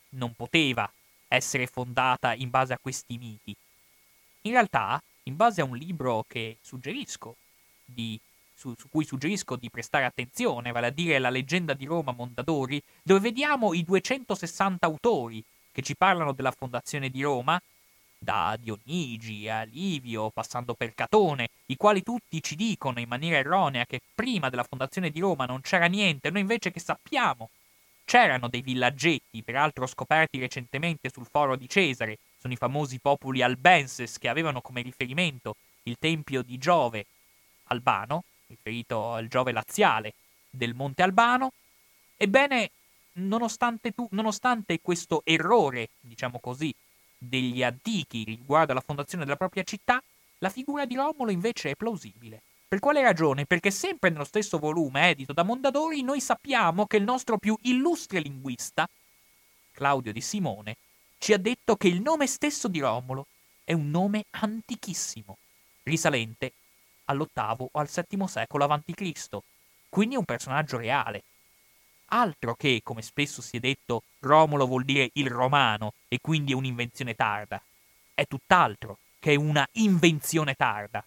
[0.09, 0.91] non poteva
[1.27, 3.55] essere fondata in base a questi miti.
[4.41, 7.35] In realtà, in base a un libro che suggerisco
[7.85, 8.19] di,
[8.55, 12.81] su, su, cui suggerisco di prestare attenzione, vale a dire La leggenda di Roma Mondadori,
[13.03, 17.61] dove vediamo i 260 autori che ci parlano della fondazione di Roma,
[18.23, 23.85] da Dionigi a Livio, passando per Catone, i quali tutti ci dicono in maniera erronea
[23.85, 27.49] che prima della fondazione di Roma non c'era niente, noi invece che sappiamo
[28.05, 34.17] c'erano dei villaggetti, peraltro scoperti recentemente sul foro di Cesare, sono i famosi popoli albenses
[34.17, 37.05] che avevano come riferimento il tempio di Giove
[37.65, 40.15] albano, riferito al Giove laziale
[40.49, 41.51] del Monte Albano.
[42.17, 42.71] Ebbene,
[43.13, 46.73] nonostante, tu, nonostante questo errore, diciamo così,
[47.15, 50.01] degli antichi riguardo alla fondazione della propria città,
[50.39, 52.41] la figura di Romolo invece è plausibile.
[52.67, 53.45] Per quale ragione?
[53.45, 58.19] Perché sempre nello stesso volume edito da Mondadori noi sappiamo che il nostro più illustre
[58.19, 58.89] linguista,
[59.71, 60.77] Claudio di Simone,
[61.21, 63.27] ci ha detto che il nome stesso di Romolo
[63.63, 65.37] è un nome antichissimo,
[65.83, 66.51] risalente
[67.05, 69.37] all'ottavo o al settimo secolo a.C.,
[69.87, 71.21] quindi è un personaggio reale.
[72.05, 76.55] Altro che, come spesso si è detto, Romolo vuol dire il romano e quindi è
[76.55, 77.61] un'invenzione tarda.
[78.15, 81.05] È tutt'altro che una invenzione tarda.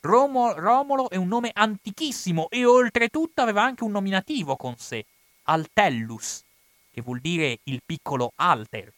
[0.00, 5.06] Romo, Romolo è un nome antichissimo e oltretutto aveva anche un nominativo con sé,
[5.44, 6.42] Altellus,
[6.90, 8.92] che vuol dire il piccolo alter,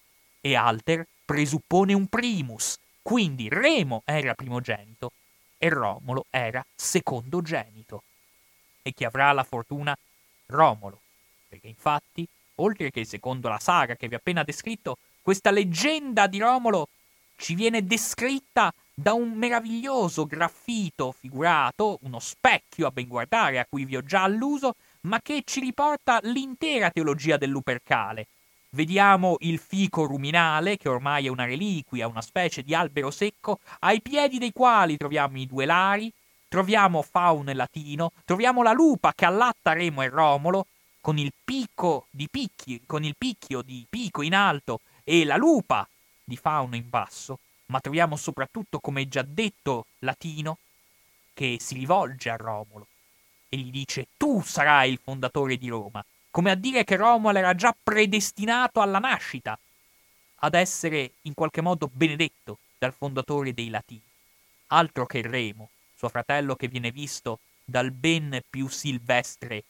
[0.47, 5.13] e alter presuppone un primus, quindi Remo era primogenito
[5.57, 8.03] e Romolo era secondogenito.
[8.83, 9.97] E chi avrà la fortuna?
[10.49, 11.01] Romolo,
[11.49, 16.39] perché infatti, oltre che secondo la saga che vi ho appena descritto, questa leggenda di
[16.41, 16.89] Romolo
[17.37, 23.87] ci viene descritta da un meraviglioso graffito figurato, uno specchio a ben guardare a cui
[23.87, 28.27] vi ho già alluso, ma che ci riporta l'intera teologia del Lupercale.
[28.75, 34.03] Vediamo il fico ruminale, che ormai è una reliquia, una specie di albero secco, ai
[34.03, 36.13] piedi dei quali troviamo i due lari,
[36.49, 40.67] troviamo Fauno e Latino, troviamo la lupa che allatta Remo e Romolo,
[41.01, 45.87] con il picco di picchi, con il picchio di Pico in alto e la lupa
[46.25, 50.59] di Fauno in basso, ma troviamo soprattutto, come già detto, Latino,
[51.33, 52.89] che si rivolge a Romolo
[53.49, 56.05] e gli dice tu sarai il fondatore di Roma,
[56.35, 59.57] come a dire che Romolo era già predestinato alla nascita
[60.41, 64.03] ad essere in qualche modo benedetto dal fondatore dei Latini.
[64.69, 69.63] Altro che Remo, suo fratello che viene visto dal ben più silvestre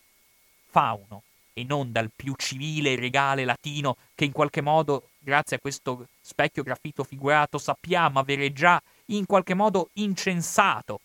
[0.70, 6.08] fauno e non dal più civile regale latino che in qualche modo, grazie a questo
[6.22, 11.00] specchio graffito figurato, sappiamo avere già in qualche modo incensato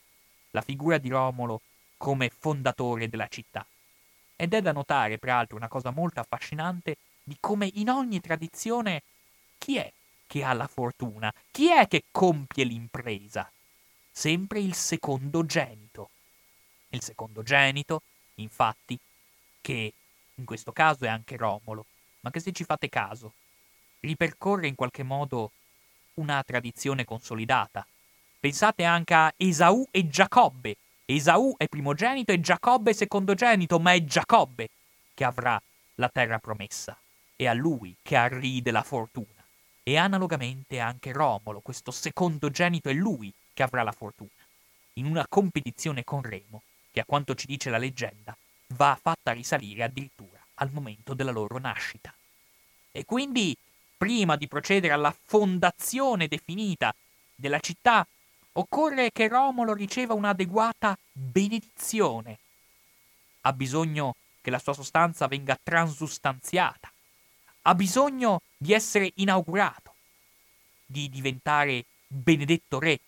[0.52, 1.60] la figura di Romolo
[1.98, 3.66] come fondatore della città.
[4.42, 9.04] Ed è da notare, peraltro, una cosa molto affascinante di come in ogni tradizione
[9.58, 9.92] chi è
[10.26, 11.30] che ha la fortuna?
[11.52, 13.52] Chi è che compie l'impresa?
[14.10, 16.12] Sempre il secondogenito.
[16.92, 18.02] Il secondogenito,
[18.36, 18.98] infatti,
[19.60, 19.94] che
[20.36, 21.86] in questo caso è anche Romolo,
[22.22, 23.34] ma che se ci fate caso,
[24.00, 25.52] ripercorre in qualche modo
[26.14, 27.86] una tradizione consolidata.
[28.40, 30.78] Pensate anche a Esaù e Giacobbe.
[31.12, 34.70] Esaù è primogenito e Giacobbe è secondogenito, ma è Giacobbe
[35.16, 35.60] che avrà
[35.96, 36.96] la terra promessa.
[37.36, 39.44] È a lui che arride la fortuna.
[39.82, 44.30] E analogamente anche Romolo, questo secondogenito, è lui che avrà la fortuna.
[44.94, 48.38] In una competizione con Remo, che a quanto ci dice la leggenda,
[48.76, 52.14] va fatta risalire addirittura al momento della loro nascita.
[52.92, 53.58] E quindi,
[53.98, 56.94] prima di procedere alla fondazione definita
[57.34, 58.06] della città,
[58.60, 62.40] occorre che Romolo riceva un'adeguata benedizione.
[63.42, 66.92] Ha bisogno che la sua sostanza venga transustanziata.
[67.64, 69.94] Ha bisogno di essere inaugurato,
[70.86, 73.00] di diventare benedetto re,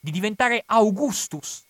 [0.00, 1.62] di diventare Augustus,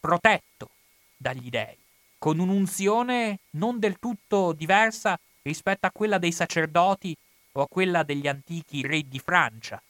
[0.00, 0.70] protetto
[1.16, 1.78] dagli dei
[2.18, 7.16] con un'unzione non del tutto diversa rispetto a quella dei sacerdoti
[7.52, 9.80] o a quella degli antichi re di Francia.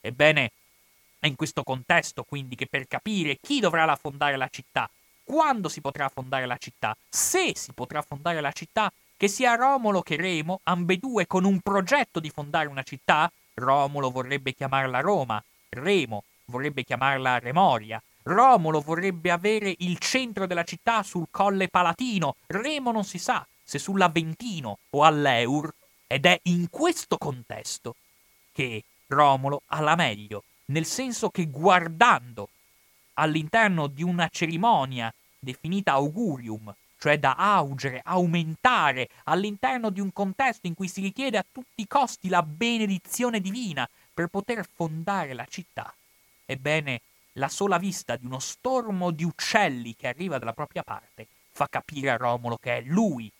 [0.00, 0.52] Ebbene,
[1.26, 4.88] è in questo contesto quindi che per capire chi dovrà fondare la città,
[5.22, 10.02] quando si potrà fondare la città, se si potrà fondare la città, che sia Romolo
[10.02, 16.24] che Remo, ambedue con un progetto di fondare una città, Romolo vorrebbe chiamarla Roma, Remo
[16.46, 23.04] vorrebbe chiamarla Remoria, Romolo vorrebbe avere il centro della città sul colle palatino, Remo non
[23.04, 25.72] si sa se sull'Aventino o all'Eur,
[26.06, 27.96] ed è in questo contesto
[28.52, 32.48] che Romolo ha la meglio, nel senso che guardando
[33.14, 40.74] all'interno di una cerimonia definita augurium, cioè da augere, aumentare all'interno di un contesto in
[40.74, 45.94] cui si richiede a tutti i costi la benedizione divina per poter fondare la città.
[46.44, 47.00] Ebbene,
[47.32, 52.10] la sola vista di uno stormo di uccelli che arriva dalla propria parte fa capire
[52.10, 53.30] a Romolo che è lui,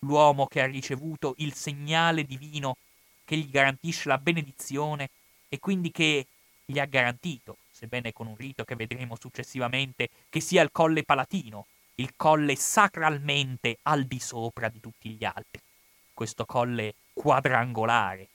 [0.00, 2.76] l'uomo che ha ricevuto il segnale divino
[3.24, 5.10] che gli garantisce la benedizione
[5.48, 6.26] e quindi che
[6.70, 11.64] gli ha garantito, sebbene con un rito che vedremo successivamente, che sia il colle palatino,
[11.94, 15.62] il colle sacralmente al di sopra di tutti gli altri,
[16.12, 18.28] questo colle quadrangolare,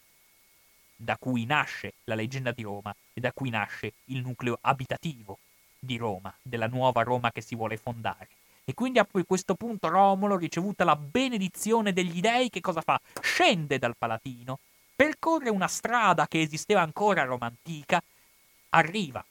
[0.96, 5.38] da cui nasce la leggenda di Roma e da cui nasce il nucleo abitativo
[5.78, 8.30] di Roma, della nuova Roma che si vuole fondare.
[8.66, 13.00] E quindi a questo punto Romolo, ricevuta la benedizione degli dei, che cosa fa?
[13.22, 14.58] Scende dal Palatino,
[14.96, 18.02] percorre una strada che esisteva ancora a Roma antica,
[18.74, 19.24] arriva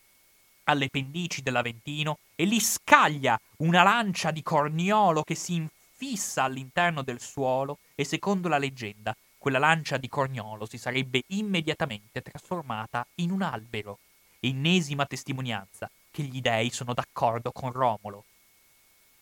[0.64, 7.20] alle pendici dell'Aventino e lì scaglia una lancia di corniolo che si infissa all'interno del
[7.20, 13.43] suolo e secondo la leggenda quella lancia di corniolo si sarebbe immediatamente trasformata in un
[13.43, 13.99] albero,
[14.38, 18.24] ennesima testimonianza che gli dei sono d'accordo con Romolo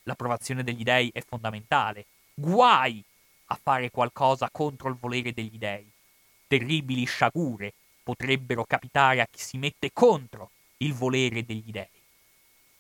[0.05, 2.07] l'approvazione degli dei è fondamentale.
[2.35, 3.03] Guai
[3.47, 5.91] a fare qualcosa contro il volere degli dei.
[6.47, 7.75] Terribili sciagure
[8.11, 11.87] potrebbero capitare a chi si mette contro il volere degli dei.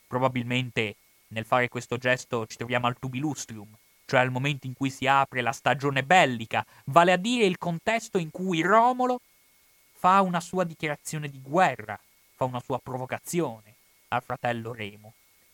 [0.08, 0.96] Probabilmente
[1.28, 3.68] nel fare questo gesto ci troviamo al tubilustrium,
[4.06, 8.18] cioè al momento in cui si apre la stagione bellica, vale a dire il contesto
[8.18, 9.20] in cui Romolo
[9.92, 11.96] fa una sua dichiarazione di guerra,
[12.34, 13.74] fa una sua provocazione
[14.08, 15.12] al fratello Remo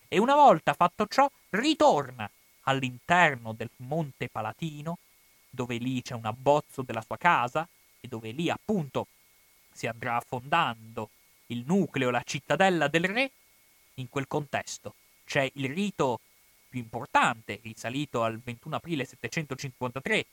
[0.09, 2.31] e una volta fatto ciò ritorna
[2.63, 4.97] all'interno del Monte Palatino,
[5.51, 7.69] dove lì c'è un abbozzo della sua casa
[8.01, 9.09] e dove lì appunto
[9.77, 11.11] si andrà affondando
[11.47, 13.31] il nucleo, la cittadella del re,
[13.95, 16.21] in quel contesto c'è il rito
[16.69, 20.27] più importante, risalito al 21 aprile 753,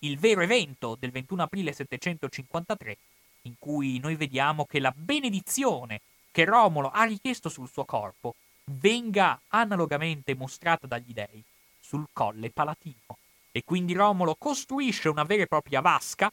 [0.00, 2.96] il vero evento del 21 aprile 753,
[3.42, 8.34] in cui noi vediamo che la benedizione che Romolo ha richiesto sul suo corpo
[8.64, 11.42] venga analogamente mostrata dagli dei
[11.80, 13.18] sul colle palatino.
[13.52, 16.30] E quindi Romolo costruisce una vera e propria vasca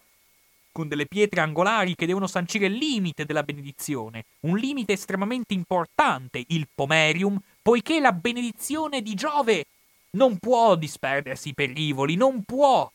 [0.73, 6.43] con delle pietre angolari che devono sancire il limite della benedizione, un limite estremamente importante,
[6.47, 9.65] il pomerium, poiché la benedizione di Giove
[10.11, 12.91] non può disperdersi per rivoli, non può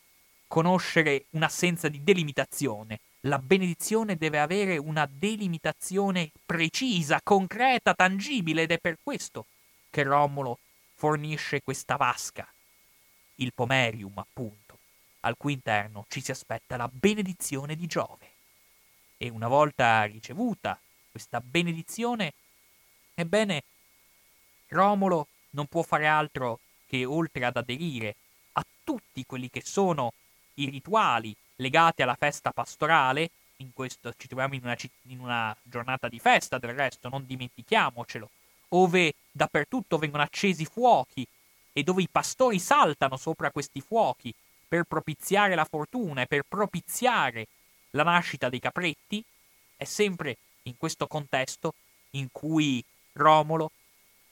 [0.46, 8.78] conoscere un'assenza di delimitazione, la benedizione deve avere una delimitazione precisa, concreta, tangibile ed è
[8.78, 9.46] per questo
[9.90, 10.58] che Romolo
[10.94, 12.46] fornisce questa vasca,
[13.36, 14.67] il pomerium appunto,
[15.20, 18.30] al cui interno ci si aspetta la benedizione di Giove.
[19.16, 20.78] E una volta ricevuta
[21.10, 22.32] questa benedizione,
[23.14, 23.62] ebbene,
[24.68, 28.14] Romolo non può fare altro che oltre ad aderire
[28.52, 30.12] a tutti quelli che sono
[30.54, 34.76] i rituali legati alla festa pastorale, in questo ci troviamo in una,
[35.08, 38.30] in una giornata di festa del resto, non dimentichiamocelo,
[38.68, 41.26] dove dappertutto vengono accesi fuochi
[41.72, 44.32] e dove i pastori saltano sopra questi fuochi
[44.68, 47.46] per propiziare la fortuna e per propiziare
[47.90, 49.24] la nascita dei capretti,
[49.76, 51.74] è sempre in questo contesto
[52.10, 53.70] in cui Romolo,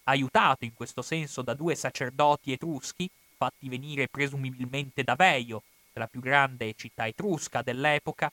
[0.05, 5.62] aiutato in questo senso da due sacerdoti etruschi, fatti venire presumibilmente da Veio,
[5.93, 8.30] della più grande città etrusca dell'epoca,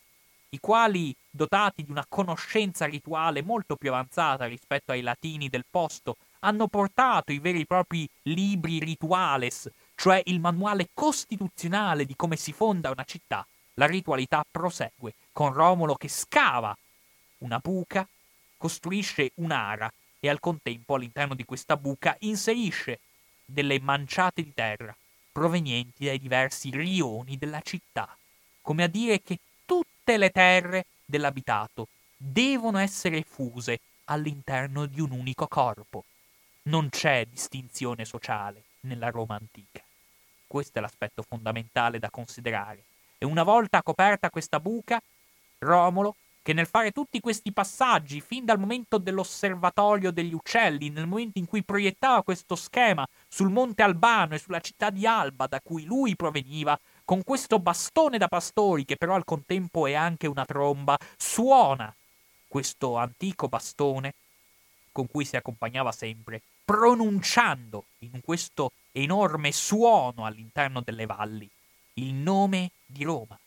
[0.50, 6.18] i quali, dotati di una conoscenza rituale molto più avanzata rispetto ai latini del posto,
[6.40, 9.70] hanno portato i veri e propri libri rituales,
[10.04, 15.96] cioè il manuale costituzionale di come si fonda una città, la ritualità prosegue con Romolo
[15.96, 16.78] che scava
[17.38, 18.06] una buca,
[18.58, 19.90] costruisce un'ara
[20.20, 23.00] e al contempo all'interno di questa buca inserisce
[23.46, 24.94] delle manciate di terra
[25.32, 28.14] provenienti dai diversi rioni della città,
[28.60, 31.88] come a dire che tutte le terre dell'abitato
[32.18, 36.04] devono essere fuse all'interno di un unico corpo.
[36.64, 39.83] Non c'è distinzione sociale nella Roma antica.
[40.54, 42.84] Questo è l'aspetto fondamentale da considerare.
[43.18, 45.02] E una volta coperta questa buca,
[45.58, 51.40] Romolo che nel fare tutti questi passaggi, fin dal momento dell'osservatorio degli uccelli, nel momento
[51.40, 55.86] in cui proiettava questo schema sul monte Albano e sulla città di Alba da cui
[55.86, 60.96] lui proveniva, con questo bastone da pastori, che però al contempo è anche una tromba,
[61.18, 61.92] suona
[62.48, 64.14] questo antico bastone
[64.92, 71.50] con cui si accompagnava sempre, pronunciando in questo enorme suono all'interno delle valli
[71.96, 73.38] il nome di Roma,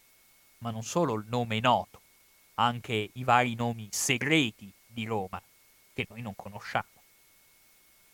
[0.58, 2.00] ma non solo il nome noto,
[2.54, 5.40] anche i vari nomi segreti di Roma
[5.92, 6.84] che noi non conosciamo.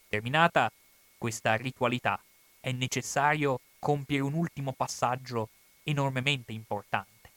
[0.09, 0.70] Terminata
[1.18, 2.20] questa ritualità,
[2.61, 5.49] è necessario compiere un ultimo passaggio
[5.85, 7.30] enormemente importante,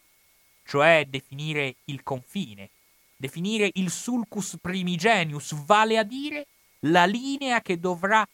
[0.63, 2.69] cioè definire il confine,
[3.15, 6.47] definire il sulcus primigenius, vale a dire
[6.81, 8.27] la linea che dovrà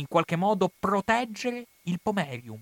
[0.00, 2.60] in qualche modo proteggere il pomerium,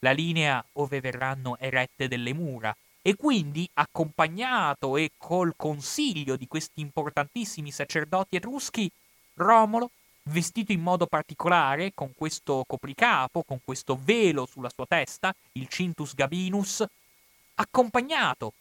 [0.00, 6.80] la linea ove verranno erette delle mura, E quindi, accompagnato e col consiglio di questi
[6.80, 8.90] importantissimi sacerdoti etruschi,
[9.34, 9.92] Romolo,
[10.24, 16.16] vestito in modo particolare, con questo copricapo, con questo velo sulla sua testa, il Cintus
[16.16, 16.84] Gabinus,
[17.54, 18.54] accompagnato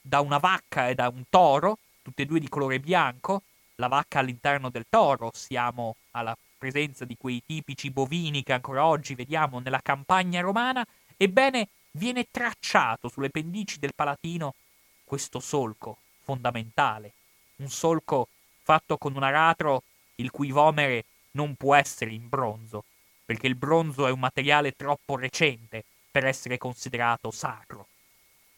[0.00, 3.42] da una vacca e da un toro, tutte e due di colore bianco,
[3.76, 9.16] la vacca all'interno del toro, siamo alla presenza di quei tipici bovini che ancora oggi
[9.16, 10.86] vediamo nella campagna romana,
[11.16, 14.54] ebbene viene tracciato sulle pendici del Palatino
[15.02, 17.14] questo solco fondamentale,
[17.56, 18.28] un solco
[18.62, 19.82] fatto con un aratro
[20.16, 22.84] il cui vomere non può essere in bronzo,
[23.24, 27.88] perché il bronzo è un materiale troppo recente per essere considerato sacro.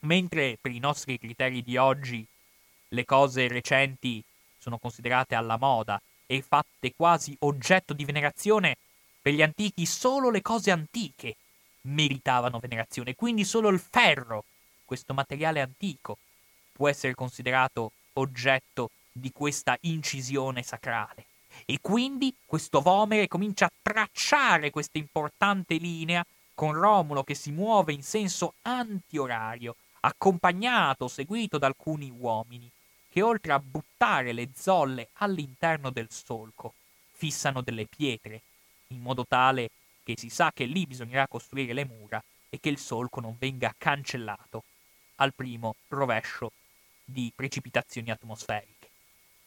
[0.01, 2.23] Mentre per i nostri criteri di oggi
[2.89, 4.23] le cose recenti
[4.59, 8.77] sono considerate alla moda e fatte quasi oggetto di venerazione,
[9.21, 11.37] per gli antichi solo le cose antiche
[11.83, 14.45] meritavano venerazione, quindi solo il ferro,
[14.85, 16.19] questo materiale antico,
[16.73, 21.27] può essere considerato oggetto di questa incisione sacrale.
[21.67, 27.93] E quindi questo Vomere comincia a tracciare questa importante linea con Romulo che si muove
[27.93, 32.71] in senso antiorario, accompagnato, seguito da alcuni uomini,
[33.15, 36.75] che oltre a buttare le zolle all'interno del solco,
[37.13, 38.43] fissano delle pietre,
[38.89, 39.71] in modo tale
[40.03, 43.73] che si sa che lì bisognerà costruire le mura e che il solco non venga
[43.79, 44.65] cancellato
[45.17, 46.51] al primo rovescio
[47.05, 48.89] di precipitazioni atmosferiche.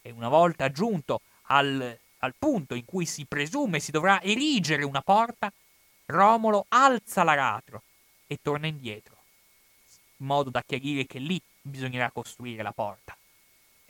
[0.00, 5.02] E una volta giunto al, al punto in cui si presume si dovrà erigere una
[5.02, 5.52] porta,
[6.06, 7.82] Romolo alza l'aratro
[8.26, 9.14] e torna indietro,
[10.16, 13.17] in modo da chiarire che lì bisognerà costruire la porta.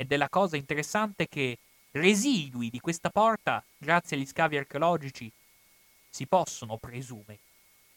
[0.00, 1.58] Ed è la cosa interessante che
[1.90, 5.28] residui di questa porta, grazie agli scavi archeologici,
[6.08, 7.40] si possono presumere.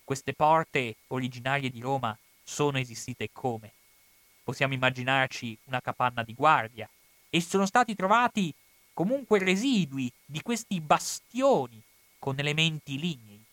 [0.04, 3.72] Queste porte originarie di Roma sono esistite come?
[4.44, 6.90] Possiamo immaginarci una capanna di guardia
[7.30, 8.52] e sono stati trovati
[8.94, 11.80] comunque residui di questi bastioni
[12.18, 13.44] con elementi lignei,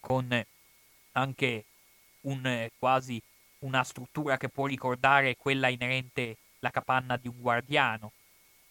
[0.00, 0.44] con
[1.12, 1.64] anche
[2.22, 3.22] un, quasi
[3.60, 8.12] una struttura che può ricordare quella inerente alla capanna di un guardiano.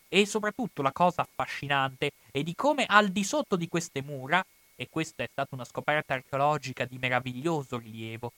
[0.07, 4.43] E soprattutto la cosa affascinante è di come al di sotto di queste mura
[4.75, 8.31] e questa è stata una scoperta archeologica di meraviglioso rilievo,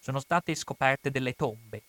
[0.00, 1.82] sono state scoperte delle tombe,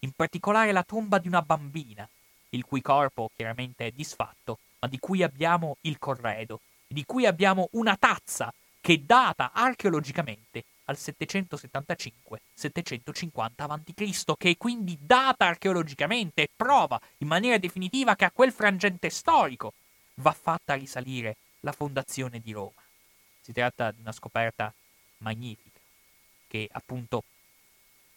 [0.00, 2.08] in particolare la tomba di una bambina,
[2.50, 7.68] il cui corpo chiaramente è disfatto, ma di cui abbiamo il corredo, di cui abbiamo
[7.72, 17.00] una tazza che data archeologicamente al 775-750 a.C., che è quindi data archeologicamente e prova
[17.18, 19.74] in maniera definitiva che a quel frangente storico
[20.14, 22.82] va fatta risalire la fondazione di Roma.
[23.40, 24.74] Si tratta di una scoperta
[25.18, 25.78] magnifica
[26.48, 27.22] che appunto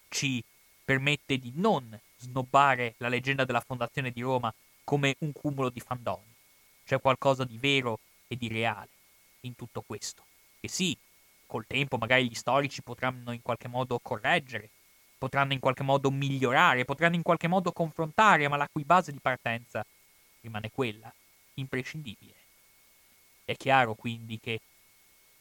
[0.08, 0.42] ci
[0.84, 4.52] permette di non snobbare la leggenda della fondazione di Roma
[4.82, 6.34] come un cumulo di fandoni.
[6.84, 8.88] C'è qualcosa di vero e di reale
[9.40, 10.24] in tutto questo.
[10.60, 10.96] E sì,
[11.54, 14.70] col tempo magari gli storici potranno in qualche modo correggere,
[15.16, 19.20] potranno in qualche modo migliorare, potranno in qualche modo confrontare, ma la cui base di
[19.20, 19.86] partenza
[20.40, 21.12] rimane quella,
[21.54, 22.34] imprescindibile.
[23.44, 24.60] È chiaro quindi che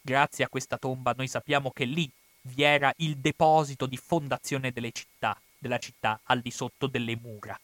[0.06, 2.12] Grazie a questa tomba noi sappiamo che lì
[2.42, 7.58] vi era il deposito di fondazione delle città, della città al di sotto delle mura.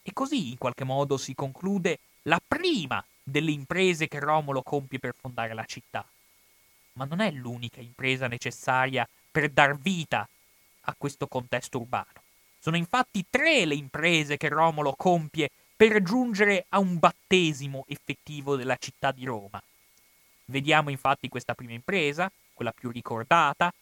[0.00, 5.14] E così in qualche modo si conclude la prima delle imprese che Romolo compie per
[5.14, 6.08] fondare la città.
[6.94, 10.28] Ma non è l'unica impresa necessaria per dar vita
[10.82, 12.22] a questo contesto urbano.
[12.58, 18.76] Sono infatti tre le imprese che Romolo compie per giungere a un battesimo effettivo della
[18.76, 19.62] città di Roma.
[20.46, 23.72] Vediamo infatti questa prima impresa, quella più ricordata,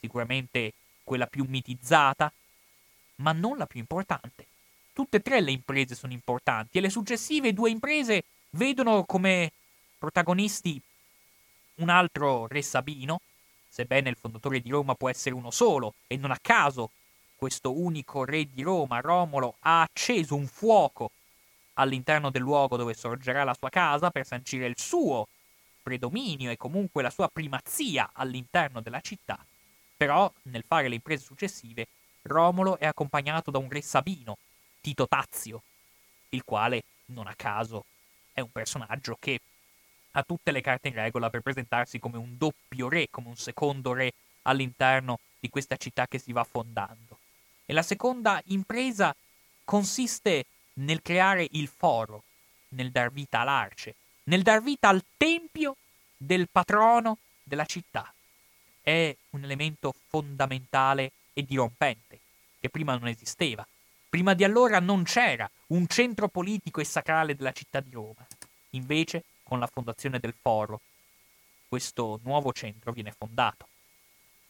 [0.00, 0.72] sicuramente
[1.02, 2.32] quella più mitizzata,
[3.16, 4.46] ma non la più importante.
[4.92, 9.52] Tutte e tre le imprese sono importanti e le successive due imprese vedono come
[9.98, 10.80] protagonisti
[11.78, 13.20] un altro re Sabino,
[13.68, 16.90] sebbene il fondatore di Roma può essere uno solo, e non a caso
[17.36, 21.10] questo unico re di Roma, Romolo, ha acceso un fuoco
[21.74, 25.28] all'interno del luogo dove sorgerà la sua casa per sancire il suo
[25.82, 29.38] predominio e comunque la sua primazia all'interno della città,
[29.96, 31.86] però nel fare le imprese successive
[32.22, 34.36] Romolo è accompagnato da un re sabino,
[34.80, 35.62] Tito Tazio,
[36.30, 37.84] il quale, non a caso,
[38.32, 39.40] è un personaggio che
[40.18, 43.92] ha tutte le carte in regola per presentarsi come un doppio re, come un secondo
[43.92, 44.12] re
[44.42, 47.18] all'interno di questa città che si va fondando.
[47.64, 49.14] E la seconda impresa
[49.64, 52.24] consiste nel creare il foro,
[52.70, 53.94] nel dar vita all'arce,
[54.24, 55.76] nel dar vita al tempio
[56.16, 58.12] del patrono della città.
[58.82, 62.18] È un elemento fondamentale e dirompente.
[62.60, 63.64] che prima non esisteva.
[64.08, 68.26] Prima di allora non c'era un centro politico e sacrale della città di Roma.
[68.70, 70.80] Invece, con la fondazione del foro,
[71.66, 73.66] questo nuovo centro viene fondato.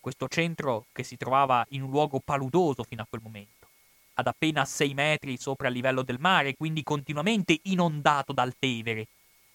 [0.01, 3.69] Questo centro che si trovava in un luogo paludoso fino a quel momento,
[4.15, 9.07] ad appena 6 metri sopra il livello del mare, quindi continuamente inondato dal Tevere,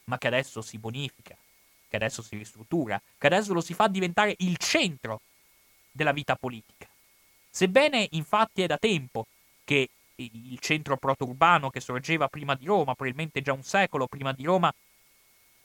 [0.06, 1.36] ma che adesso si bonifica,
[1.88, 5.22] che adesso si ristruttura, che adesso lo si fa diventare il centro
[5.92, 6.88] della vita politica.
[7.50, 9.28] Sebbene infatti è da tempo
[9.64, 14.44] che il centro proto-urbano che sorgeva prima di Roma, probabilmente già un secolo prima di
[14.44, 14.74] Roma,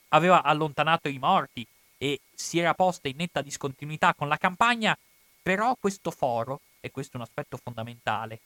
[0.08, 1.66] aveva allontanato i morti
[1.98, 4.96] e si era posta in netta discontinuità con la campagna,
[5.42, 8.40] però questo foro, e questo è un aspetto fondamentale,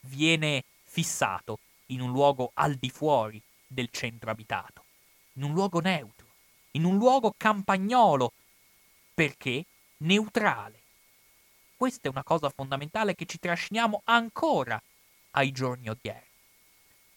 [0.00, 4.84] viene fissato in un luogo al di fuori del centro abitato,
[5.34, 6.26] in un luogo neutro,
[6.72, 8.32] in un luogo campagnolo,
[9.14, 9.64] perché
[9.98, 10.80] neutrale.
[11.76, 14.80] Questa è una cosa fondamentale che ci trasciniamo ancora
[15.32, 16.24] ai giorni odierni.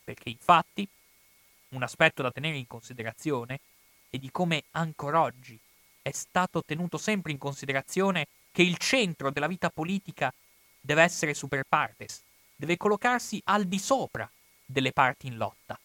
[0.03, 0.87] Perché infatti
[1.69, 3.59] un aspetto da tenere in considerazione
[4.09, 5.59] è di come ancora oggi
[6.01, 10.33] è stato tenuto sempre in considerazione che il centro della vita politica
[10.79, 12.21] deve essere super partes,
[12.55, 14.29] deve collocarsi al di sopra
[14.65, 15.79] delle parti in lotta.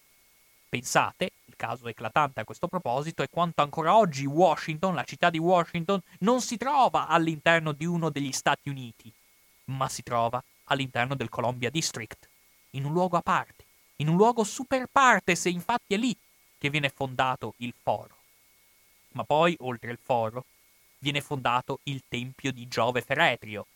[0.69, 5.39] Pensate, il caso eclatante a questo proposito è quanto ancora oggi Washington, la città di
[5.39, 9.13] Washington, non si trova all'interno di uno degli Stati Uniti,
[9.67, 12.29] ma si trova all'interno del Columbia District,
[12.71, 13.65] in un luogo a parte,
[13.97, 16.17] in un luogo super partes e infatti è lì
[16.65, 18.17] che viene fondato il foro.
[19.13, 20.47] Ma poi, oltre il foro,
[21.01, 23.67] viene fondato il tempio di Giove Feretrio,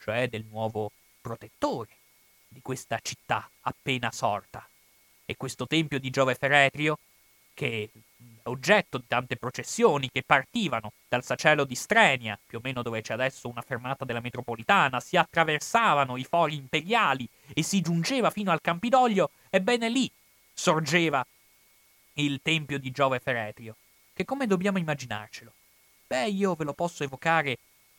[0.00, 1.90] cioè del nuovo protettore
[2.48, 4.66] di questa città appena sorta.
[5.26, 6.98] E questo tempio di Giove Feretrio,
[7.52, 12.80] che è oggetto di tante processioni che partivano dal sacello di Strenia, più o meno
[12.80, 18.30] dove c'è adesso una fermata della metropolitana, si attraversavano i fori imperiali e si giungeva
[18.30, 20.10] fino al Campidoglio, ebbene lì
[20.54, 21.22] sorgeva
[22.22, 23.76] il tempio di Giove Feretrio,
[24.12, 25.52] che come dobbiamo immaginarcelo?
[26.06, 27.58] Beh, io ve lo posso evocare,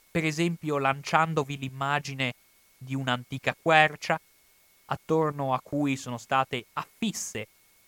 [0.10, 2.34] per esempio, lanciandovi l'immagine
[2.78, 4.20] di un'antica quercia,
[4.86, 7.48] attorno a cui sono state affisse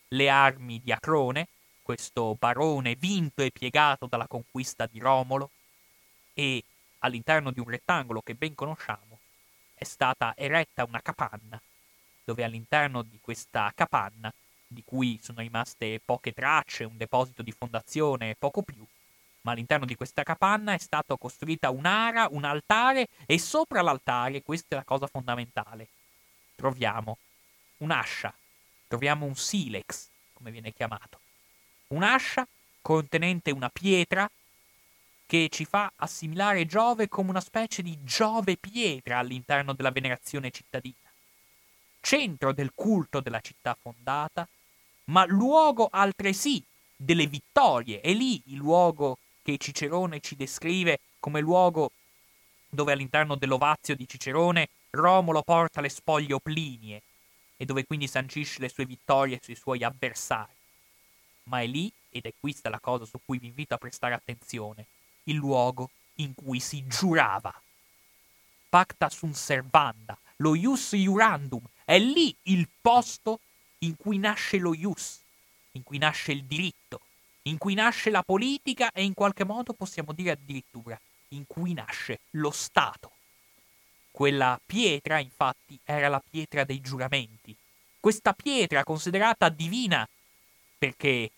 [0.09, 1.47] le armi di Acrone,
[1.81, 5.51] questo barone vinto e piegato dalla conquista di Romolo,
[6.33, 6.63] e
[6.99, 9.19] all'interno di un rettangolo che ben conosciamo
[9.73, 11.61] è stata eretta una capanna,
[12.23, 14.33] dove all'interno di questa capanna
[14.67, 18.85] di cui sono rimaste poche tracce, un deposito di fondazione e poco più,
[19.41, 24.75] ma all'interno di questa capanna è stata costruita un'ara, un altare e sopra l'altare, questa
[24.75, 25.87] è la cosa fondamentale,
[26.55, 27.17] troviamo
[27.77, 28.33] un'ascia,
[28.87, 31.19] troviamo un silex, come viene chiamato,
[31.87, 32.45] un'ascia
[32.81, 34.29] contenente una pietra
[35.25, 40.95] che ci fa assimilare Giove come una specie di Giove pietra all'interno della venerazione cittadina,
[42.01, 44.47] centro del culto della città fondata
[45.07, 46.63] ma luogo altresì
[46.95, 48.01] delle vittorie.
[48.01, 51.91] È lì il luogo che Cicerone ci descrive come luogo
[52.69, 57.01] dove all'interno dell'ovazio di Cicerone Romolo porta le spoglie oplinie
[57.55, 60.53] e dove quindi sancisce le sue vittorie sui suoi avversari.
[61.43, 64.85] Ma è lì, ed è questa la cosa su cui vi invito a prestare attenzione,
[65.23, 67.53] il luogo in cui si giurava.
[68.69, 73.39] Pacta sunt servanda, lo ius iurandum, è lì il posto
[73.79, 75.19] in cui nasce lo ius,
[75.71, 77.01] in cui nasce il diritto,
[77.43, 80.99] in cui nasce la politica e in qualche modo possiamo dire addirittura
[81.29, 83.11] in cui nasce lo Stato.
[84.11, 87.55] Quella pietra, infatti, era la pietra dei giuramenti.
[87.99, 90.07] Questa pietra, considerata divina
[90.77, 91.31] perché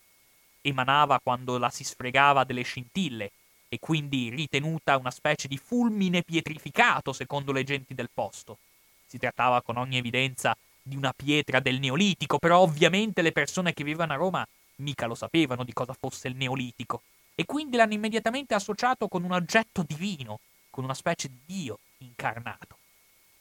[0.61, 3.31] emanava quando la si sfregava delle scintille
[3.69, 8.57] e quindi ritenuta una specie di fulmine pietrificato secondo le genti del posto.
[9.05, 10.55] Si trattava con ogni evidenza
[10.89, 15.15] di una pietra del Neolitico, però ovviamente le persone che vivevano a Roma mica lo
[15.15, 17.03] sapevano di cosa fosse il Neolitico,
[17.35, 22.77] e quindi l'hanno immediatamente associato con un oggetto divino, con una specie di Dio incarnato.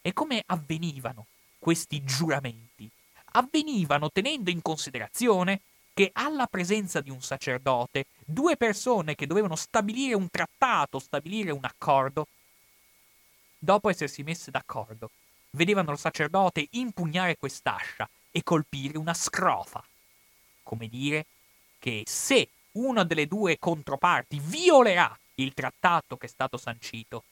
[0.01, 1.27] E come avvenivano
[1.59, 2.89] questi giuramenti?
[3.33, 5.61] Avvenivano tenendo in considerazione
[5.93, 11.65] che alla presenza di un sacerdote, due persone che dovevano stabilire un trattato, stabilire un
[11.65, 12.29] accordo,
[13.59, 15.11] dopo essersi messe d'accordo,
[15.59, 19.85] vedevano il sacerdote impugnare quest'ascia e colpire una scrofa.
[20.63, 21.27] Come dire
[21.79, 27.25] che se una delle due controparti violerà il trattato che è stato sancito,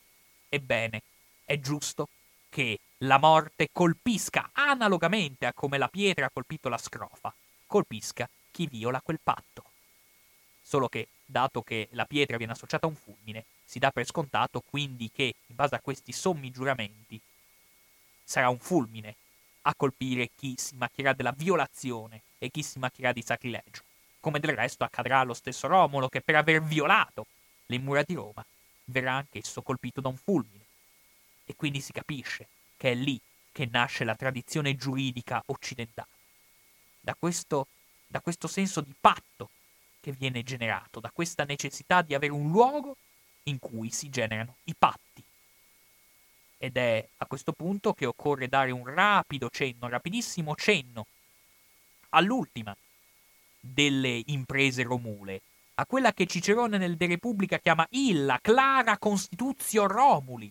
[0.49, 1.03] ebbene,
[1.45, 2.09] è giusto
[2.51, 7.33] che la morte colpisca analogamente a come la pietra ha colpito la scrofa,
[7.67, 9.65] colpisca chi viola quel patto.
[10.63, 14.63] Solo che, dato che la pietra viene associata a un fulmine, si dà per scontato
[14.69, 17.21] quindi che, in base a questi sommi giuramenti,
[18.27, 19.15] sarà un fulmine
[19.63, 23.83] a colpire chi si macchierà della violazione e chi si macchierà di sacrilegio,
[24.21, 27.27] come del resto accadrà allo stesso Romolo che per aver violato
[27.67, 28.45] le mura di Roma
[28.87, 30.65] verrà anch'esso colpito da un fulmine.
[31.45, 33.21] E quindi si capisce che è lì
[33.53, 36.09] che nasce la tradizione giuridica occidentale.
[37.01, 37.69] Da questo,
[38.07, 39.51] da questo senso di patto
[40.01, 42.97] che viene generato, da questa necessità di avere un luogo
[43.45, 45.23] in cui si generano i patti.
[46.59, 51.07] Ed è a questo punto che occorre dare un rapido cenno, rapidissimo cenno,
[52.11, 52.75] all'ultima
[53.61, 55.43] delle imprese romule,
[55.75, 60.51] a quella che Cicerone nel De Repubblica chiama illa clara constituzio Romuli,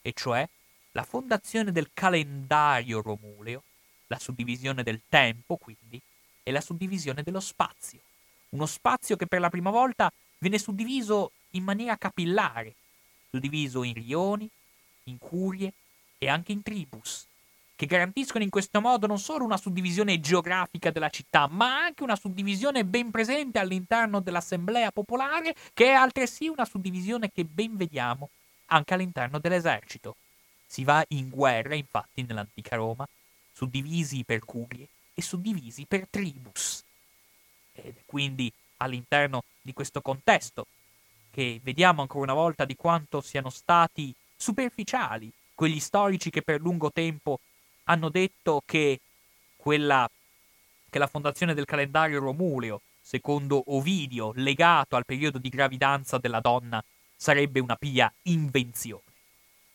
[0.00, 0.48] e cioè
[0.92, 3.62] la fondazione del calendario romuleo,
[4.06, 6.00] la suddivisione del tempo, quindi,
[6.42, 8.00] e la suddivisione dello spazio.
[8.50, 12.74] Uno spazio che per la prima volta viene suddiviso in maniera capillare,
[13.30, 14.48] suddiviso in rioni,
[15.04, 15.72] in curie
[16.18, 17.26] e anche in tribus,
[17.74, 22.16] che garantiscono in questo modo non solo una suddivisione geografica della città, ma anche una
[22.16, 28.30] suddivisione ben presente all'interno dell'assemblea popolare, che è altresì una suddivisione che ben vediamo
[28.66, 30.16] anche all'interno dell'esercito.
[30.66, 33.06] Si va in guerra, infatti, nell'antica Roma,
[33.52, 36.82] suddivisi per curie e suddivisi per tribus.
[37.74, 40.66] Ed è quindi all'interno di questo contesto
[41.30, 46.90] che vediamo ancora una volta di quanto siano stati superficiali quegli storici che per lungo
[46.90, 47.38] tempo
[47.84, 48.98] hanno detto che
[49.54, 50.10] quella
[50.90, 56.82] che la fondazione del calendario romuleo, secondo Ovidio, legato al periodo di gravidanza della donna,
[57.16, 59.04] sarebbe una pia invenzione.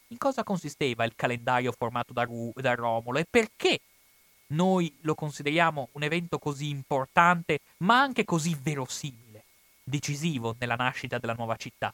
[0.10, 3.80] In cosa consisteva il calendario formato da, Ru- da Romolo e perché
[4.48, 9.44] noi lo consideriamo un evento così importante, ma anche così verosimile,
[9.82, 11.92] decisivo nella nascita della nuova città?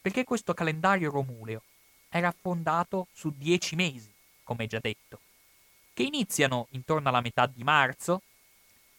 [0.00, 1.62] Perché questo calendario romuleo
[2.08, 4.10] era fondato su dieci mesi,
[4.42, 5.20] come già detto,
[5.92, 8.22] che iniziano intorno alla metà di marzo,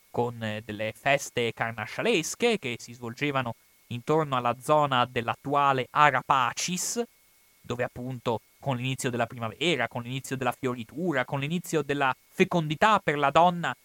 [0.10, 3.55] con eh, delle feste carnascialesche che si svolgevano
[3.88, 7.01] intorno alla zona dell'attuale Arapacis,
[7.62, 13.18] dove appunto con l'inizio della primavera, con l'inizio della fioritura, con l'inizio della fecondità per
[13.18, 13.76] la donna,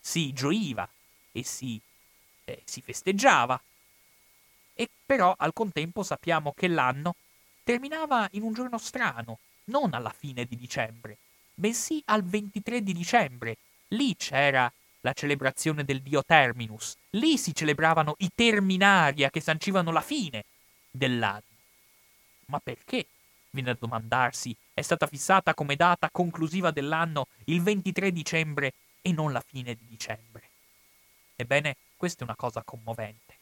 [0.00, 0.88] si gioiva
[1.30, 1.80] e si,
[2.44, 3.60] eh, si festeggiava.
[4.74, 7.14] E però al contempo sappiamo che l'anno
[7.62, 11.18] terminava in un giorno strano, non alla fine di dicembre,
[11.54, 13.56] bensì al 23 di dicembre.
[13.88, 16.96] Lì c'era la celebrazione del dio Terminus.
[17.10, 20.44] Lì si celebravano i terminaria che sancivano la fine
[20.90, 21.42] dell'anno.
[22.46, 23.06] Ma perché?
[23.50, 29.30] Viene a domandarsi, è stata fissata come data conclusiva dell'anno il 23 dicembre e non
[29.30, 30.48] la fine di dicembre.
[31.36, 33.36] Ebbene, questa è una cosa commovente,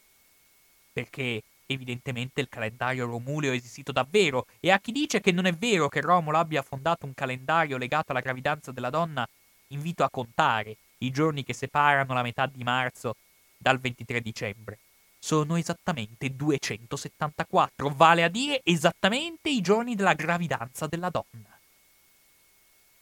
[0.91, 1.41] perché
[1.71, 5.89] evidentemente il calendario romuleo è esistito davvero, e a chi dice che non è vero
[5.89, 9.27] che Romolo abbia fondato un calendario legato alla gravidanza della donna,
[9.67, 13.15] invito a contare i giorni che separano la metà di marzo
[13.57, 14.77] dal 23 dicembre.
[15.19, 21.59] Sono esattamente 274, vale a dire esattamente i giorni della gravidanza della donna.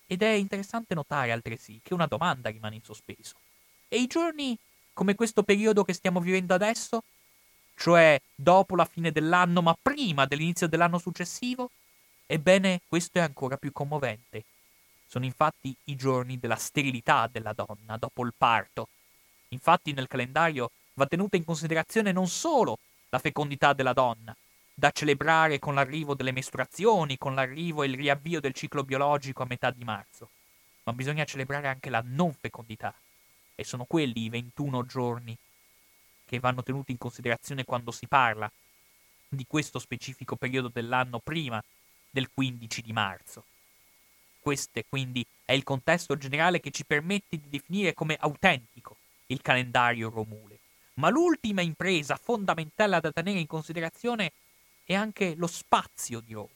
[0.05, 3.36] Ed è interessante notare altresì che una domanda rimane in sospeso.
[3.88, 4.57] E i giorni
[4.99, 7.03] come questo periodo che stiamo vivendo adesso?
[7.80, 11.72] Cioè dopo la fine dell'anno ma prima dell'inizio dell'anno successivo?
[12.26, 14.43] Ebbene, questo è ancora più commovente.
[15.07, 18.89] Sono infatti i giorni della sterilità della donna dopo il parto.
[19.49, 22.80] Infatti nel calendario va tenuta in considerazione non solo
[23.11, 24.35] la fecondità della donna,
[24.73, 29.47] da celebrare con l'arrivo delle mestruazioni, con l'arrivo e il riavvio del ciclo biologico a
[29.47, 30.31] metà di marzo,
[30.84, 32.93] ma bisogna celebrare anche la non fecondità.
[33.56, 35.38] E sono quelli i 21 giorni
[36.30, 38.49] che vanno tenuti in considerazione quando si parla
[39.27, 41.61] di questo specifico periodo dell'anno prima
[42.07, 43.43] del 15 di marzo.
[44.39, 48.97] Questo quindi è il contesto generale che ci permette di definire come autentico
[49.27, 50.60] il calendario romule.
[50.95, 54.31] Ma l'ultima impresa fondamentale da tenere in considerazione
[54.84, 56.49] è anche lo spazio di Roma,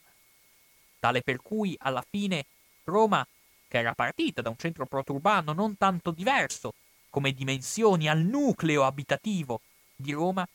[1.00, 2.45] tale per cui alla fine
[2.84, 3.26] Roma,
[3.68, 6.74] che era partita da un centro proturbano non tanto diverso
[7.14, 9.61] come dimensioni al nucleo abitativo
[9.95, 10.48] di Roma,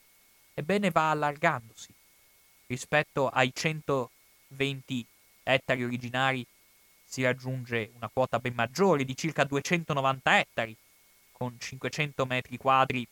[0.55, 1.95] ebbene va allargandosi
[2.67, 5.07] rispetto ai 120
[5.45, 6.45] ettari originari
[7.05, 10.77] si raggiunge una quota ben maggiore di circa 290 ettari,
[11.31, 13.07] con 500 metri quadri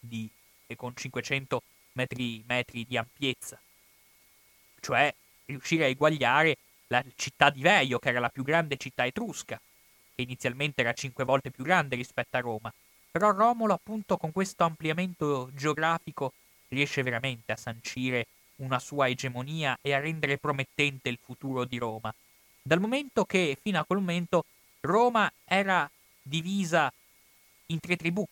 [0.00, 0.28] di,
[0.66, 1.62] e con 500
[1.92, 3.56] metri, metri di ampiezza.
[4.80, 5.14] Cioè
[5.44, 6.58] riuscire a eguagliare
[6.88, 9.60] la città di Veio, che era la più grande città etrusca,
[10.18, 12.72] che inizialmente era cinque volte più grande rispetto a Roma.
[13.10, 16.32] Però Romolo, appunto, con questo ampliamento geografico
[16.68, 18.26] riesce veramente a sancire
[18.56, 22.12] una sua egemonia e a rendere promettente il futuro di Roma
[22.68, 24.44] dal momento che fino a quel momento
[24.80, 25.90] Roma era
[26.20, 26.92] divisa
[27.66, 28.26] in tre tribù,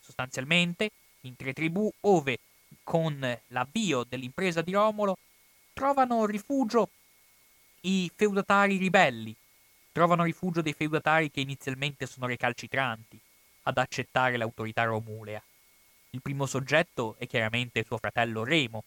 [0.00, 2.38] sostanzialmente in tre tribù ove
[2.82, 5.16] con l'avvio dell'impresa di Romolo
[5.72, 6.88] trovano rifugio
[7.82, 9.34] i feudatari ribelli,
[9.94, 13.16] trovano rifugio dei feudatari che inizialmente sono recalcitranti
[13.62, 15.40] ad accettare l'autorità romulea.
[16.10, 18.82] Il primo soggetto è chiaramente suo fratello Remo,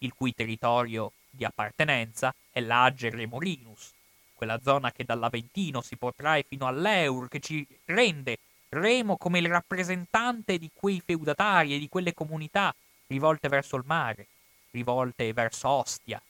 [0.00, 3.94] il cui territorio di appartenenza è l'Ager Remorinus,
[4.34, 8.36] quella zona che dall'Aventino si protrae fino all'Eur, che ci rende
[8.68, 12.74] Remo come il rappresentante di quei feudatari e di quelle comunità
[13.06, 14.26] rivolte verso il mare,
[14.72, 16.20] rivolte verso Ostia,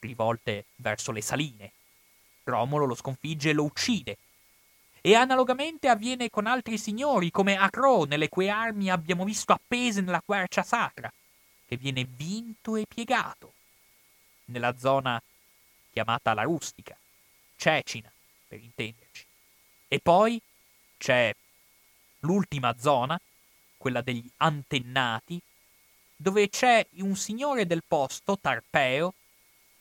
[0.00, 1.72] rivolte verso le saline.
[2.44, 4.18] Romolo lo sconfigge e lo uccide.
[5.00, 10.22] E analogamente avviene con altri signori come Acrone, le cui armi abbiamo visto appese nella
[10.24, 11.12] quercia sacra,
[11.66, 13.52] che viene vinto e piegato
[14.46, 15.20] nella zona
[15.90, 16.96] chiamata la rustica,
[17.56, 18.10] Cecina,
[18.48, 19.24] per intenderci.
[19.88, 20.40] E poi
[20.98, 21.34] c'è
[22.20, 23.20] l'ultima zona,
[23.76, 25.40] quella degli antennati,
[26.16, 29.14] dove c'è un signore del posto, Tarpeo,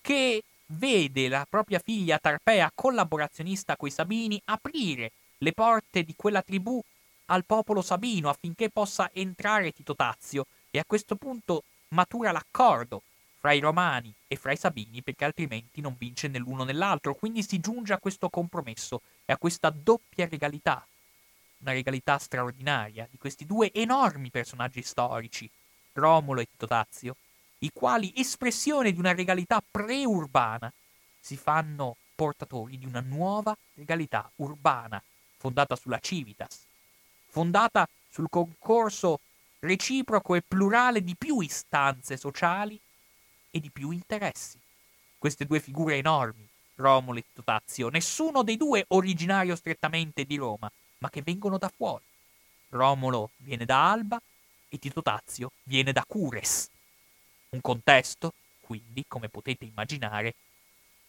[0.01, 0.43] che
[0.73, 6.81] vede la propria figlia Tarpea, collaborazionista coi Sabini, aprire le porte di quella tribù
[7.27, 13.01] al popolo sabino affinché possa entrare Tito Tazio e a questo punto matura l'accordo
[13.39, 17.13] fra i romani e fra i sabini perché altrimenti non vince né l'uno né l'altro,
[17.13, 20.85] quindi si giunge a questo compromesso e a questa doppia regalità,
[21.59, 25.49] una regalità straordinaria di questi due enormi personaggi storici,
[25.93, 27.15] Romolo e Tito Tazio,
[27.63, 30.71] i quali, espressione di una regalità preurbana,
[31.19, 35.01] si fanno portatori di una nuova regalità urbana,
[35.37, 36.65] fondata sulla civitas,
[37.29, 39.19] fondata sul concorso
[39.59, 42.77] reciproco e plurale di più istanze sociali
[43.49, 44.59] e di più interessi.
[45.17, 46.45] Queste due figure enormi,
[46.75, 51.71] Romolo e Tito Tazio, nessuno dei due originario strettamente di Roma, ma che vengono da
[51.73, 52.03] fuori.
[52.69, 54.21] Romolo viene da Alba
[54.67, 56.71] e Tito Tazio viene da Cures.
[57.53, 60.33] Un contesto, quindi, come potete immaginare,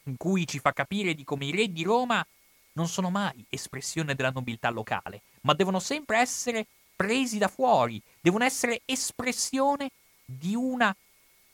[0.05, 2.25] in cui ci fa capire di come i re di Roma
[2.73, 8.45] non sono mai espressione della nobiltà locale, ma devono sempre essere presi da fuori, devono
[8.45, 9.91] essere espressione
[10.23, 10.95] di una,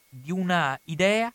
[0.09, 1.33] di una idea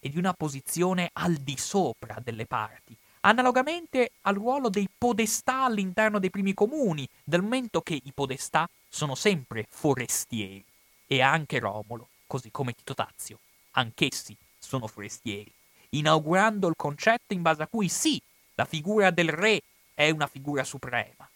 [0.00, 6.18] e di una posizione al di sopra delle parti, analogamente al ruolo dei podestà all'interno
[6.18, 10.64] dei primi comuni, dal momento che i podestà sono sempre forestieri,
[11.06, 13.38] e anche Romolo, così come Tito Tazio,
[13.72, 15.52] anch'essi sono forestieri,
[15.90, 18.20] inaugurando il concetto in base a cui sì,
[18.54, 19.62] la figura del re
[19.94, 21.28] è una figura suprema,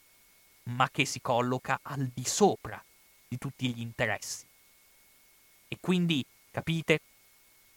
[0.65, 2.83] ma che si colloca al di sopra
[3.29, 4.47] di tutti gli interessi.
[5.69, 7.01] E quindi capite?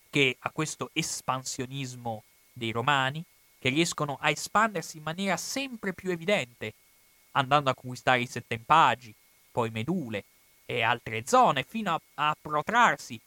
[0.09, 3.23] Che a questo espansionismo dei romani,
[3.59, 6.73] che riescono a espandersi in maniera sempre più evidente,
[7.31, 9.13] andando a conquistare i Settempagi,
[9.51, 10.23] poi Medule
[10.77, 13.19] e altre zone, fino a, a protrarsi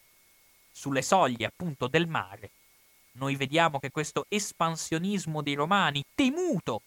[0.71, 2.51] sulle soglie appunto del mare,
[3.13, 6.83] noi vediamo che questo espansionismo dei romani, temuto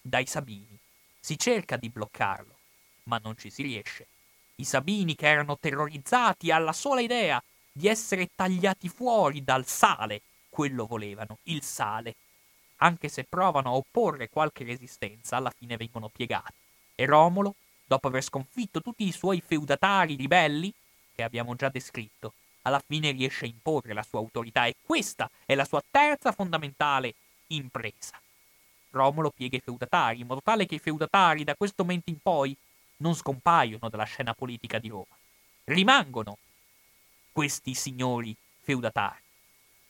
[0.00, 0.76] dai Sabini,
[1.20, 2.56] si cerca di bloccarlo,
[3.04, 4.06] ma non ci si riesce.
[4.56, 7.40] I Sabini, che erano terrorizzati alla sola idea
[7.70, 12.16] di essere tagliati fuori dal sale, quello volevano, il sale.
[12.78, 16.54] Anche se provano a opporre qualche resistenza, alla fine vengono piegati.
[16.96, 17.54] E Romolo,
[17.88, 20.72] dopo aver sconfitto tutti i suoi feudatari ribelli,
[21.14, 25.54] che abbiamo già descritto, alla fine riesce a imporre la sua autorità e questa è
[25.54, 27.14] la sua terza fondamentale
[27.48, 28.20] impresa.
[28.90, 32.54] Romolo piega i feudatari in modo tale che i feudatari da questo momento in poi
[32.98, 35.16] non scompaiono dalla scena politica di Roma.
[35.64, 36.36] Rimangono
[37.32, 39.22] questi signori feudatari,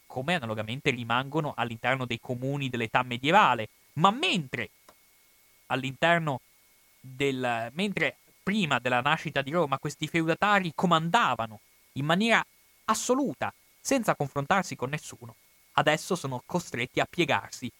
[0.07, 4.71] come analogamente rimangono all'interno dei comuni dell'età medievale, ma mentre
[5.67, 6.41] all'interno
[7.01, 11.61] del mentre prima della nascita di Roma questi feudatari comandavano
[11.93, 12.45] in maniera
[12.87, 15.37] assoluta, senza confrontarsi con nessuno,
[15.73, 17.71] adesso sono costretti a piegarsi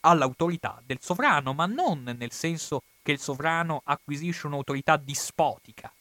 [0.00, 5.92] all'autorità del sovrano, ma non nel senso che il sovrano acquisisce un'autorità dispotica,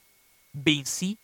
[0.49, 1.17] bensì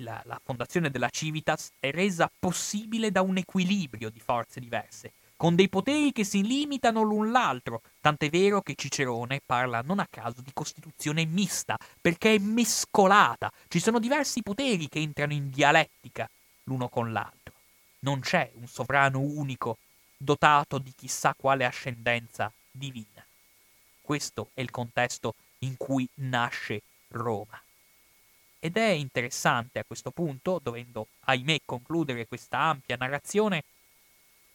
[0.00, 5.12] la, la fondazione della Civitas è resa possibile da un equilibrio di forze diverse,
[5.42, 10.06] con dei poteri che si limitano l'un l'altro, tant'è vero che Cicerone parla non a
[10.08, 16.30] caso di costituzione mista, perché è mescolata, ci sono diversi poteri che entrano in dialettica
[16.62, 17.54] l'uno con l'altro.
[18.02, 19.78] Non c'è un sovrano unico
[20.16, 23.26] dotato di chissà quale ascendenza divina.
[24.00, 27.60] Questo è il contesto in cui nasce Roma.
[28.60, 33.64] Ed è interessante a questo punto, dovendo, ahimè, concludere questa ampia narrazione,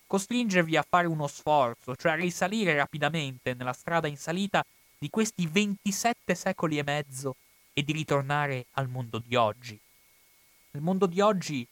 [0.07, 4.65] costringervi a fare uno sforzo, cioè a risalire rapidamente nella strada in salita
[4.97, 7.35] di questi 27 secoli e mezzo
[7.73, 9.79] e di ritornare al mondo di oggi.
[10.71, 11.67] Nel mondo di oggi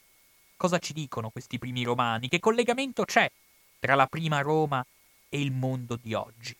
[0.56, 2.28] cosa ci dicono questi primi romani?
[2.28, 3.30] Che collegamento c'è
[3.80, 4.84] tra la prima Roma
[5.28, 6.54] e il mondo di oggi?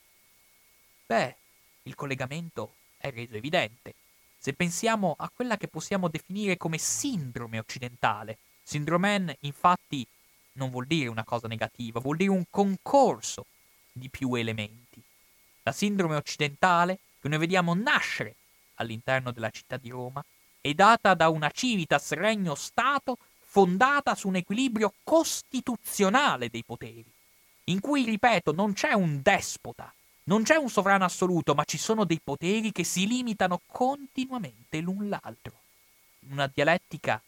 [1.07, 1.36] Beh,
[1.85, 3.94] il collegamento è reso evidente.
[4.39, 10.07] Se pensiamo a quella che possiamo definire come sindrome occidentale, sindromen infatti
[10.57, 13.47] non vuol dire una cosa negativa, vuol dire un concorso
[13.93, 15.01] di più elementi.
[15.62, 18.35] La sindrome occidentale, che noi vediamo nascere
[18.74, 20.24] all'interno della città di Roma,
[20.61, 27.05] è data da una civitas regno-stato fondata su un equilibrio costituzionale dei poteri,
[27.65, 29.93] in cui, ripeto, non c'è un despota,
[30.24, 35.09] non c'è un sovrano assoluto, ma ci sono dei poteri che si limitano continuamente l'un
[35.09, 35.53] l'altro,
[36.28, 37.20] una dialettica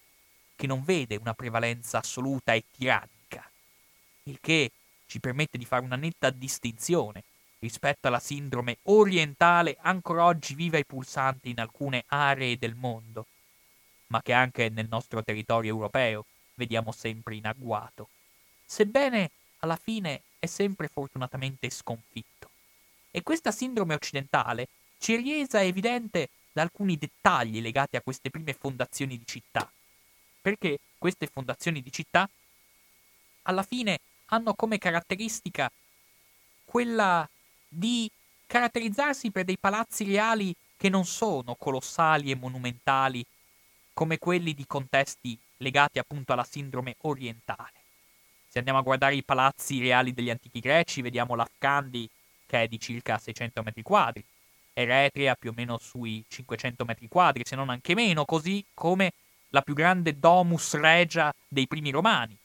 [0.55, 3.18] che non vede una prevalenza assoluta e tirannica,
[4.31, 4.71] il che
[5.07, 7.25] ci permette di fare una netta distinzione
[7.61, 13.27] rispetto alla sindrome orientale ancora oggi viva e pulsante in alcune aree del mondo,
[14.09, 16.25] ma che anche nel nostro territorio europeo
[16.55, 18.09] vediamo sempre in agguato,
[18.65, 19.31] sebbene
[19.61, 22.51] alla fine è sempre fortunatamente sconfitto.
[23.11, 24.69] E questa sindrome occidentale
[24.99, 29.71] ci è resa evidente da alcuni dettagli legati a queste prime fondazioni di città,
[30.41, 32.29] perché queste fondazioni di città
[33.43, 33.99] alla fine
[34.29, 35.71] hanno come caratteristica
[36.65, 37.29] quella
[37.69, 38.11] di
[38.47, 43.25] caratterizzarsi per dei palazzi reali che non sono colossali e monumentali
[43.93, 47.73] come quelli di contesti legati appunto alla sindrome orientale.
[48.49, 52.09] Se andiamo a guardare i palazzi reali degli antichi greci, vediamo l'Afcandi
[52.47, 54.25] che è di circa 600 metri quadri,
[54.73, 59.13] Eretria più o meno sui 500 metri quadri, se non anche meno, così come
[59.49, 62.39] la più grande domus regia dei primi romani.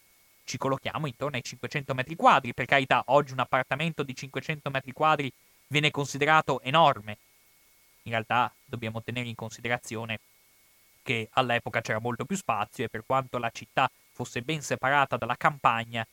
[0.44, 4.92] Ci collochiamo intorno ai 500 metri quadri, per carità, oggi un appartamento di 500 metri
[4.92, 5.32] quadri
[5.66, 7.18] viene considerato enorme.
[8.02, 10.20] In realtà dobbiamo tenere in considerazione
[11.02, 15.36] che all'epoca c'era molto più spazio e per quanto la città fosse ben separata dalla
[15.36, 16.06] campagna,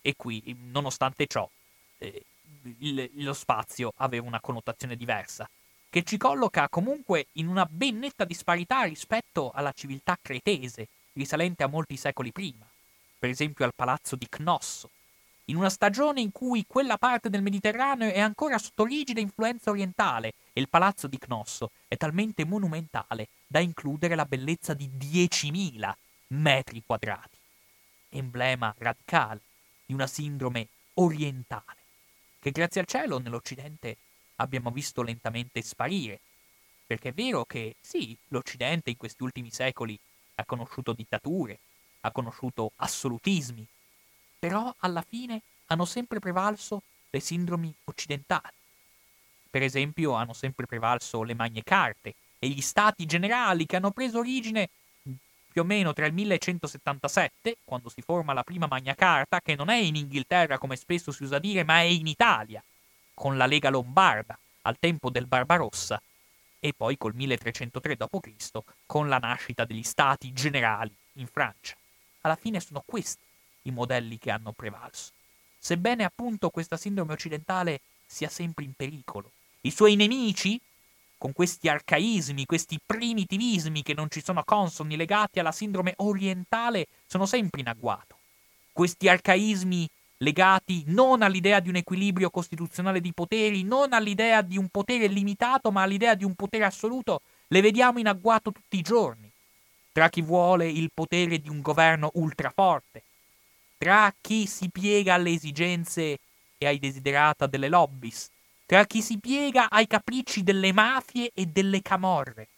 [0.00, 1.48] e qui, nonostante ciò,
[1.98, 2.24] eh,
[2.78, 5.48] il, lo spazio aveva una connotazione diversa,
[5.88, 11.68] che ci colloca comunque in una ben netta disparità rispetto alla civiltà cretese, risalente a
[11.68, 12.66] molti secoli prima,
[13.24, 14.90] per esempio al palazzo di Cnosso,
[15.46, 20.34] in una stagione in cui quella parte del Mediterraneo è ancora sotto rigida influenza orientale
[20.52, 25.90] e il palazzo di Cnosso è talmente monumentale da includere la bellezza di 10.000
[26.34, 27.38] metri quadrati,
[28.10, 29.40] emblema radicale
[29.86, 31.78] di una sindrome orientale
[32.40, 33.96] che grazie al cielo nell'Occidente
[34.36, 36.20] abbiamo visto lentamente sparire.
[36.86, 39.98] Perché è vero che sì, l'Occidente in questi ultimi secoli
[40.34, 41.58] ha conosciuto dittature,
[42.04, 43.66] ha conosciuto assolutismi,
[44.38, 48.52] però alla fine hanno sempre prevalso le sindromi occidentali.
[49.48, 54.18] Per esempio hanno sempre prevalso le Magne Carte e gli stati generali che hanno preso
[54.18, 54.68] origine
[55.54, 59.68] più o meno tra il 1177, quando si forma la prima Magna Carta, che non
[59.68, 62.62] è in Inghilterra come spesso si usa dire, ma è in Italia,
[63.14, 66.02] con la Lega Lombarda, al tempo del Barbarossa,
[66.58, 68.58] e poi col 1303 d.C.
[68.84, 71.76] con la nascita degli stati generali in Francia.
[72.24, 73.22] Alla fine sono questi
[73.62, 75.12] i modelli che hanno prevalso.
[75.58, 79.30] Sebbene appunto questa sindrome occidentale sia sempre in pericolo,
[79.62, 80.58] i suoi nemici,
[81.18, 87.26] con questi arcaismi, questi primitivismi che non ci sono consoni legati alla sindrome orientale, sono
[87.26, 88.18] sempre in agguato.
[88.72, 89.88] Questi arcaismi
[90.18, 95.70] legati non all'idea di un equilibrio costituzionale di poteri, non all'idea di un potere limitato,
[95.70, 99.30] ma all'idea di un potere assoluto, le vediamo in agguato tutti i giorni.
[99.94, 103.04] Tra chi vuole il potere di un governo ultraforte,
[103.78, 106.18] tra chi si piega alle esigenze
[106.58, 108.28] e ai desiderata delle lobbies,
[108.66, 112.48] tra chi si piega ai capricci delle mafie e delle camorre,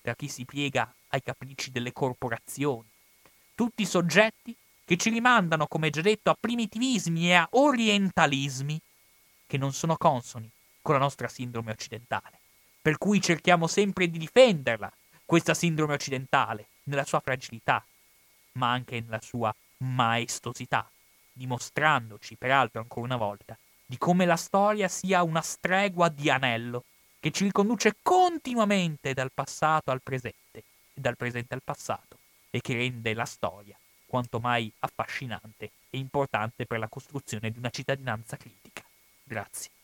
[0.00, 2.88] tra chi si piega ai capricci delle corporazioni.
[3.54, 4.56] Tutti soggetti
[4.86, 8.80] che ci rimandano, come già detto, a primitivismi e a orientalismi
[9.46, 10.50] che non sono consoni
[10.80, 12.38] con la nostra sindrome occidentale.
[12.80, 14.90] Per cui cerchiamo sempre di difenderla,
[15.26, 17.84] questa sindrome occidentale, nella sua fragilità,
[18.52, 20.90] ma anche nella sua maestosità,
[21.32, 23.56] dimostrandoci, peraltro ancora una volta,
[23.86, 26.84] di come la storia sia una stregua di anello
[27.20, 30.58] che ci riconduce continuamente dal passato al presente
[30.94, 32.18] e dal presente al passato
[32.50, 37.70] e che rende la storia quanto mai affascinante e importante per la costruzione di una
[37.70, 38.82] cittadinanza critica.
[39.22, 39.77] Grazie.